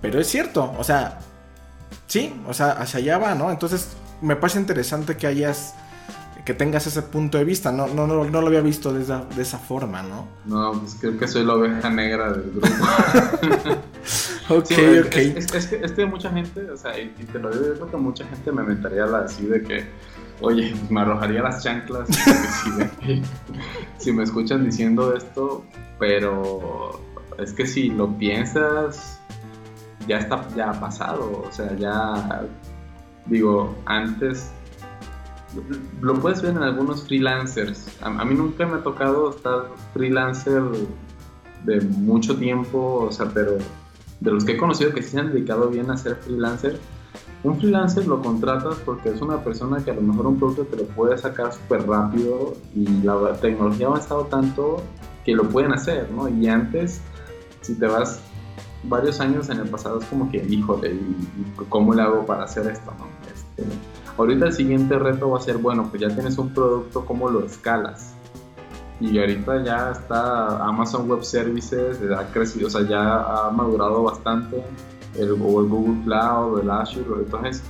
[0.00, 1.18] pero es cierto, o sea,
[2.06, 3.50] sí, o sea, hacia allá va, ¿no?
[3.50, 3.88] Entonces
[4.20, 5.74] me parece interesante que hayas
[6.50, 7.70] que tengas ese punto de vista.
[7.70, 10.26] No, no, no, no lo había visto de esa, de esa forma, ¿no?
[10.46, 12.66] No, pues creo que soy la oveja negra del grupo.
[14.48, 14.72] ok,
[15.06, 15.16] ok.
[15.36, 17.96] Es, que, es, que, mucha gente, o sea, y, te lo digo, yo creo que
[17.98, 19.84] mucha gente me mentaría así de que,
[20.40, 23.22] oye, me arrojaría las chanclas si,
[23.98, 25.64] si me escuchan diciendo esto,
[26.00, 27.00] pero
[27.38, 29.20] es que si lo piensas,
[30.08, 32.42] ya está, ya ha pasado, o sea, ya,
[33.26, 34.50] digo, antes
[36.00, 37.96] lo puedes ver en algunos freelancers.
[38.02, 40.62] A, mí nunca me ha tocado estar freelancer
[41.64, 43.58] de mucho tiempo, o sea, pero
[44.20, 46.78] de los que he conocido que se han dedicado bien a ser freelancer,
[47.42, 50.76] un freelancer lo contratas porque es una persona que a lo mejor un producto te
[50.76, 54.82] lo puede sacar súper rápido y la tecnología ha avanzado tanto
[55.24, 56.28] que lo pueden hacer, ¿no?
[56.28, 57.00] Y antes,
[57.62, 58.20] si te vas
[58.84, 60.98] varios años en el pasado, es como que, híjole,
[61.68, 63.06] ¿cómo le hago para hacer esto, no?
[63.32, 63.64] Este,
[64.16, 67.44] ahorita el siguiente reto va a ser, bueno, pues ya tienes un producto, ¿cómo lo
[67.44, 68.14] escalas?
[69.00, 74.62] Y ahorita ya está Amazon Web Services, ha crecido, o sea, ya ha madurado bastante,
[75.18, 77.62] el, o el Google Cloud, o el Azure, entonces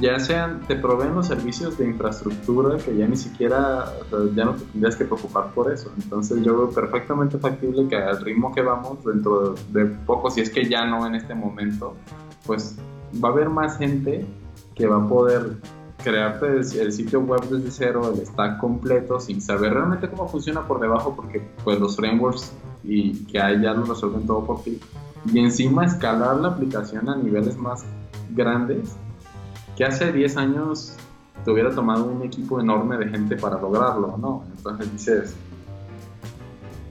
[0.00, 3.92] ya sean, te proveen los servicios de infraestructura que ya ni siquiera,
[4.34, 5.92] ya no te tendrías que preocupar por eso.
[5.96, 10.50] Entonces yo veo perfectamente factible que al ritmo que vamos, dentro de poco, si es
[10.50, 11.94] que ya no en este momento,
[12.46, 12.76] pues
[13.22, 14.26] va a haber más gente
[14.82, 15.58] que va a poder
[16.02, 20.80] crearte el sitio web desde cero, el stack completo, sin saber realmente cómo funciona por
[20.80, 22.50] debajo, porque pues los frameworks
[22.82, 24.80] y que hay ya lo resuelven todo por ti.
[25.32, 27.84] Y encima escalar la aplicación a niveles más
[28.30, 28.96] grandes
[29.76, 30.96] que hace 10 años
[31.44, 34.42] te hubiera tomado un equipo enorme de gente para lograrlo, ¿no?
[34.56, 35.36] Entonces dices,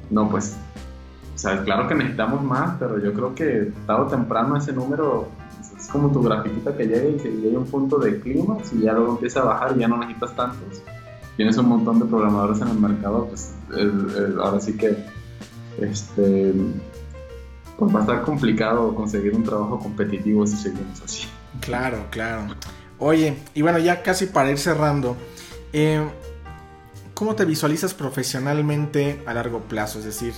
[0.09, 0.55] no, pues,
[1.35, 5.27] o sea, claro que necesitamos más, pero yo creo que tarde o temprano ese número
[5.91, 9.13] como tu grafiquita que llega y que hay un punto de clima y ya luego
[9.13, 10.81] empieza a bajar y ya no necesitas tantos.
[11.37, 13.53] Tienes un montón de programadores en el mercado, pues
[14.39, 14.97] ahora sí que
[15.79, 16.53] este,
[17.77, 21.27] pues va a estar complicado conseguir un trabajo competitivo si seguimos así.
[21.61, 22.53] Claro, claro.
[22.99, 25.17] Oye, y bueno, ya casi para ir cerrando,
[25.73, 26.07] eh,
[27.13, 29.99] ¿cómo te visualizas profesionalmente a largo plazo?
[29.99, 30.33] Es decir,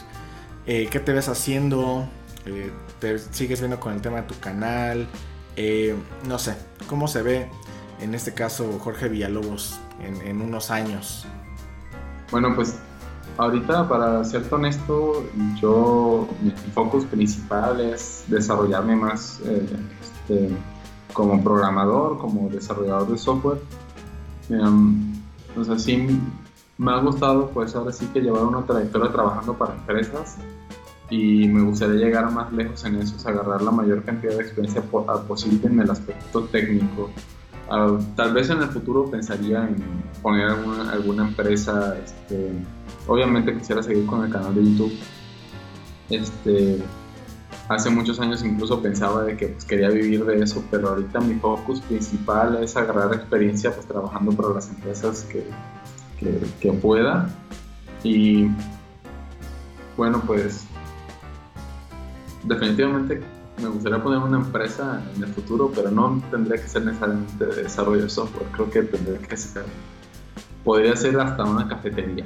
[0.66, 2.08] eh, ¿qué te ves haciendo?
[2.46, 5.08] Eh, ¿Te sigues viendo con el tema de tu canal?
[6.28, 6.56] No sé,
[6.88, 7.50] ¿cómo se ve
[8.02, 11.26] en este caso Jorge Villalobos en, unos años?
[12.32, 12.76] Bueno, pues
[13.38, 15.24] ahorita para ser honesto,
[15.62, 20.50] yo mi focus principal es desarrollarme más este,
[21.14, 23.62] como programador, como desarrollador de software.
[24.50, 25.14] Um,
[25.56, 25.68] pues
[26.78, 30.38] me ha gustado pues ahora sí que llevar una trayectoria trabajando para empresas
[31.10, 34.82] y me gustaría llegar más lejos en eso, es agarrar la mayor cantidad de experiencia
[34.82, 37.10] posible en el aspecto técnico.
[37.70, 39.76] Ah, tal vez en el futuro pensaría en
[40.22, 42.52] poner alguna, alguna empresa, este,
[43.08, 44.94] obviamente quisiera seguir con el canal de YouTube,
[46.10, 46.84] este,
[47.70, 51.36] hace muchos años incluso pensaba de que pues, quería vivir de eso, pero ahorita mi
[51.36, 55.46] focus principal es agarrar experiencia pues trabajando para las empresas que,
[56.60, 57.30] que, pueda.
[58.04, 58.50] Y
[59.98, 60.66] bueno, pues
[62.44, 63.22] definitivamente
[63.62, 67.64] me gustaría poner una empresa en el futuro, pero no tendría que ser necesariamente de
[67.64, 69.64] desarrollo de software, creo que tendría que ser,
[70.64, 72.26] podría ser hasta una cafetería,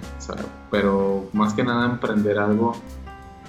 [0.72, 2.74] pero más que nada emprender algo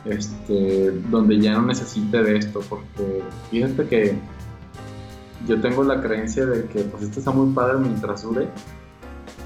[0.04, 4.18] este, donde ya no necesite de esto, porque fíjate que
[5.46, 8.48] yo tengo la creencia de que pues esto está muy padre mientras dure,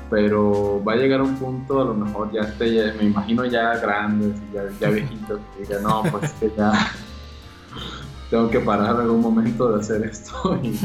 [0.08, 4.34] pero va a llegar un punto, a lo mejor ya esté, me imagino ya grande,
[4.54, 6.72] ya, ya viejito, que diga, no, pues que ya
[8.32, 10.76] tengo que parar algún momento de hacer esto y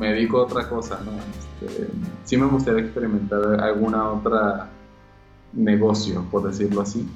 [0.00, 1.12] me dedico a otra cosa, ¿no?
[1.60, 1.88] Este,
[2.24, 4.70] sí me gustaría experimentar alguna otra
[5.52, 7.06] negocio, por decirlo así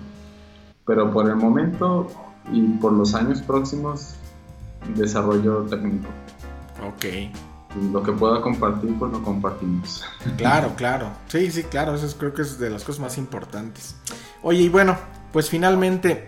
[0.91, 2.11] pero por el momento
[2.53, 4.15] y por los años próximos,
[4.97, 6.09] desarrollo técnico.
[6.85, 7.05] Ok.
[7.05, 10.05] Y lo que pueda compartir, pues lo compartimos.
[10.37, 11.11] Claro, claro.
[11.29, 11.95] Sí, sí, claro.
[11.95, 13.95] Eso creo que es de las cosas más importantes.
[14.43, 14.97] Oye, y bueno,
[15.33, 16.27] pues finalmente,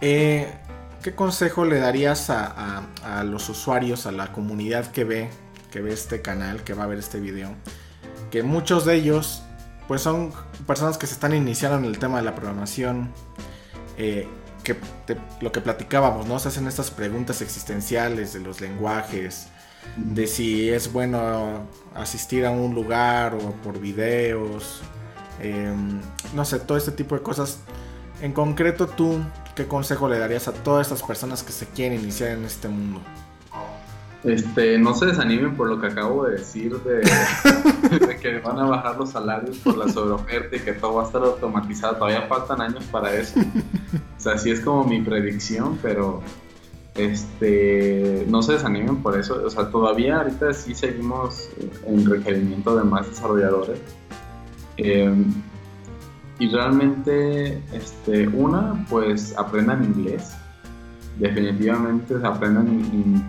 [0.00, 0.59] eh,
[1.02, 5.30] ¿qué consejo le darías a, los usuarios, a la comunidad que ve,
[5.70, 7.54] que ve este canal, que va a ver este video?
[8.30, 9.42] Que muchos de ellos,
[9.88, 10.32] pues son
[10.66, 13.12] personas que se están iniciando en el tema de la programación,
[13.96, 14.28] eh,
[14.62, 14.76] que
[15.40, 16.38] lo que platicábamos, ¿no?
[16.38, 19.48] Se hacen estas preguntas existenciales de los lenguajes,
[19.96, 24.82] de si es bueno asistir a un lugar o por videos,
[25.40, 26.00] em,
[26.34, 27.58] no sé, todo este tipo de cosas.
[28.20, 29.20] En concreto, tú,
[29.54, 33.00] ¿qué consejo le darías a todas estas personas que se quieren iniciar en este mundo?
[34.22, 38.98] Este, no se desanimen por lo que acabo de decir de, que van a bajar
[38.98, 41.96] los salarios por la sobreoferta y que todo va a estar automatizado.
[41.96, 43.40] Todavía faltan años para eso.
[43.40, 46.22] O sea, sí es como mi predicción, pero
[46.94, 49.42] este, no se desanimen por eso.
[49.42, 51.48] O sea, todavía ahorita sí seguimos
[51.86, 53.80] en requerimiento de más desarrolladores.
[54.76, 55.32] Em,
[56.40, 60.32] y realmente, este, una, pues aprendan inglés.
[61.18, 63.22] Definitivamente aprendan inglés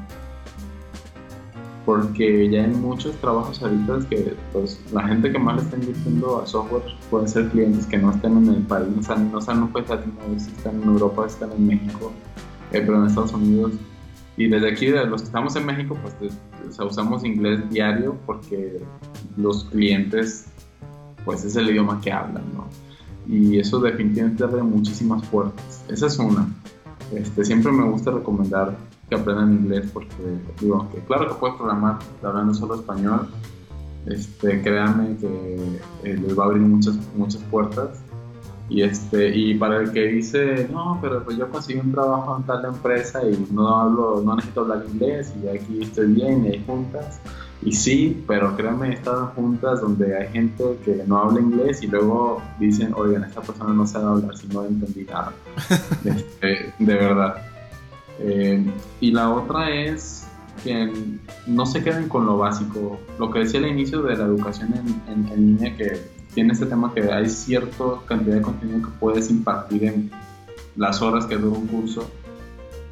[1.85, 6.41] porque ya hay muchos trabajos ahorita que pues, la gente que más le está invirtiendo
[6.41, 9.57] a software pueden ser clientes que no estén en el país, no están, no están
[9.57, 12.11] en un país latino, están en Europa, están en México,
[12.71, 13.73] eh, pero en Estados Unidos.
[14.37, 16.33] Y desde aquí, de los que estamos en México, pues
[16.79, 18.81] usamos inglés diario porque
[19.35, 20.45] los clientes,
[21.25, 22.67] pues es el idioma que hablan, ¿no?
[23.27, 25.85] Y eso definitivamente abre muchísimas puertas.
[25.87, 26.47] Esa es una.
[27.13, 28.77] Este, siempre me gusta recomendar
[29.09, 30.15] que aprendan inglés porque,
[30.61, 33.27] digo, que claro que puedes programar hablando solo español,
[34.05, 38.01] este, créanme que eh, les va a abrir muchas, muchas puertas
[38.71, 42.43] y, este, y para el que dice, no, pero pues yo conseguí un trabajo en
[42.43, 46.63] tal empresa y no hablo, no necesito hablar inglés y aquí estoy bien y hay
[46.65, 47.19] juntas.
[47.63, 51.83] Y sí, pero créanme, he estado en juntas donde hay gente que no habla inglés
[51.83, 55.33] y luego dicen, oigan, esta persona no sabe hablar si no entendí nada.
[56.05, 57.35] Este, de verdad.
[58.19, 58.65] Eh,
[58.99, 60.27] y la otra es
[60.63, 60.91] que
[61.45, 62.99] no se queden con lo básico.
[63.19, 64.73] Lo que decía al inicio de la educación
[65.07, 66.01] en, en línea, que
[66.33, 70.11] tiene este tema que hay cierta cantidad de contenido que puedes impartir en
[70.75, 72.09] las horas que dura un curso,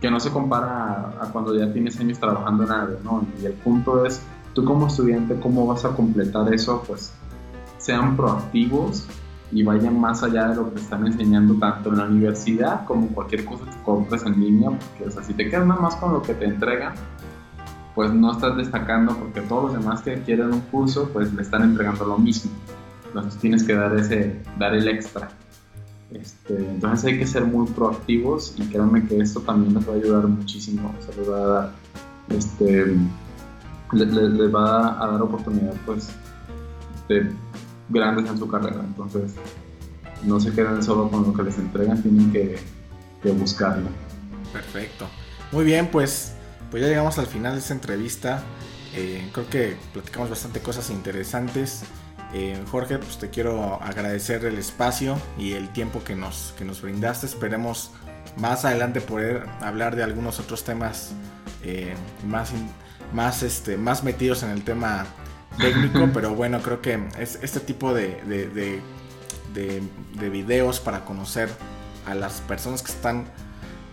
[0.02, 3.28] que no se compara a, cuando ya tienes años trabajando en algo, ¿no?
[3.42, 4.22] Y el punto es,
[4.54, 6.84] tú como estudiante, ¿cómo vas a completar eso?
[6.88, 7.12] Pues
[7.78, 9.06] sean proactivos
[9.52, 13.46] y vayan más allá de lo que están enseñando tanto en la universidad como cualquier
[13.46, 16.34] cosa que compres en línea, porque o si te quedas nada más con lo que
[16.34, 16.94] te entregan,
[17.96, 21.64] pues no estás destacando porque todos los demás que quieren un curso, pues le están
[21.64, 22.52] entregando lo mismo
[23.10, 25.30] entonces tienes que dar, ese, dar el extra.
[26.12, 29.96] Este, entonces hay que ser muy proactivos y créanme que esto también les va a
[29.96, 30.94] ayudar muchísimo.
[30.98, 31.72] O sea, va a dar,
[32.30, 32.96] este,
[33.92, 36.10] les, va a dar oportunidad pues,
[37.08, 37.32] de
[37.90, 38.82] grandes en su carrera.
[38.82, 39.34] Entonces
[40.24, 42.60] no se queden solo con lo que les entregan, tienen que,
[43.34, 43.90] buscarlo.
[44.54, 45.08] Perfecto.
[45.52, 46.34] Muy bien, pues,
[46.72, 48.44] pues ya llegamos al final de esta entrevista.
[48.96, 51.84] Eh, creo que platicamos bastante cosas interesantes.
[52.34, 56.82] Eh, Jorge, pues te quiero agradecer el espacio y el tiempo que nos, que nos
[56.82, 57.26] brindaste.
[57.26, 57.92] Esperemos
[58.38, 61.12] más adelante poder hablar de algunos otros temas
[61.64, 61.94] eh,
[62.28, 62.52] más,
[63.14, 65.06] más, este, más metidos en el tema
[65.58, 68.82] técnico, pero bueno, creo que es este tipo de, de,
[69.54, 71.50] de, videos para conocer
[72.06, 73.26] a las personas que están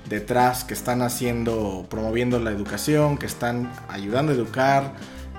[0.08, 4.94] detrás, que están haciendo, promoviendo la educación, que están ayudando a educar,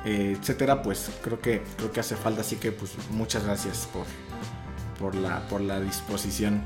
[0.06, 2.42] eh, etcétera, pues creo que, creo que hace falta.
[2.42, 4.06] Así que pues muchas gracias por,
[5.00, 6.62] por, la, por la disposición.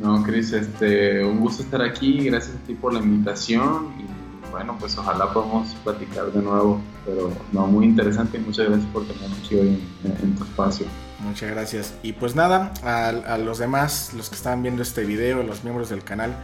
[0.00, 4.19] No, Cris, este, un gusto estar aquí, gracias a ti por la invitación y
[4.50, 9.06] bueno, pues ojalá podamos platicar de nuevo, pero no, muy interesante y muchas gracias por
[9.06, 10.86] tenerme aquí hoy en, tu espacio.
[11.20, 11.94] Muchas gracias.
[12.02, 15.90] Y pues nada, a, a, los demás, los que están viendo este video, los miembros
[15.90, 16.34] del canal,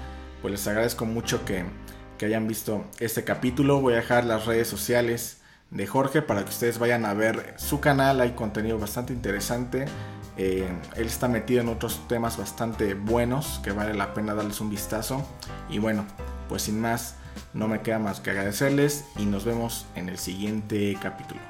[0.43, 1.65] pues les agradezco mucho que,
[2.19, 3.81] que hayan visto este capítulo.
[3.81, 5.41] Voy a dejar las redes sociales
[5.71, 8.21] de Jorge para que ustedes vayan a ver su canal.
[8.21, 9.87] Hay contenido bastante interesante.
[10.37, 14.71] Eh, él está metido en otros temas bastante buenos que vale la pena darles un
[14.71, 15.27] vistazo.
[15.69, 16.05] Y bueno,
[16.49, 17.17] pues sin más,
[17.55, 21.41] no me queda más que agradecerles y nos vemos en el siguiente capítulo.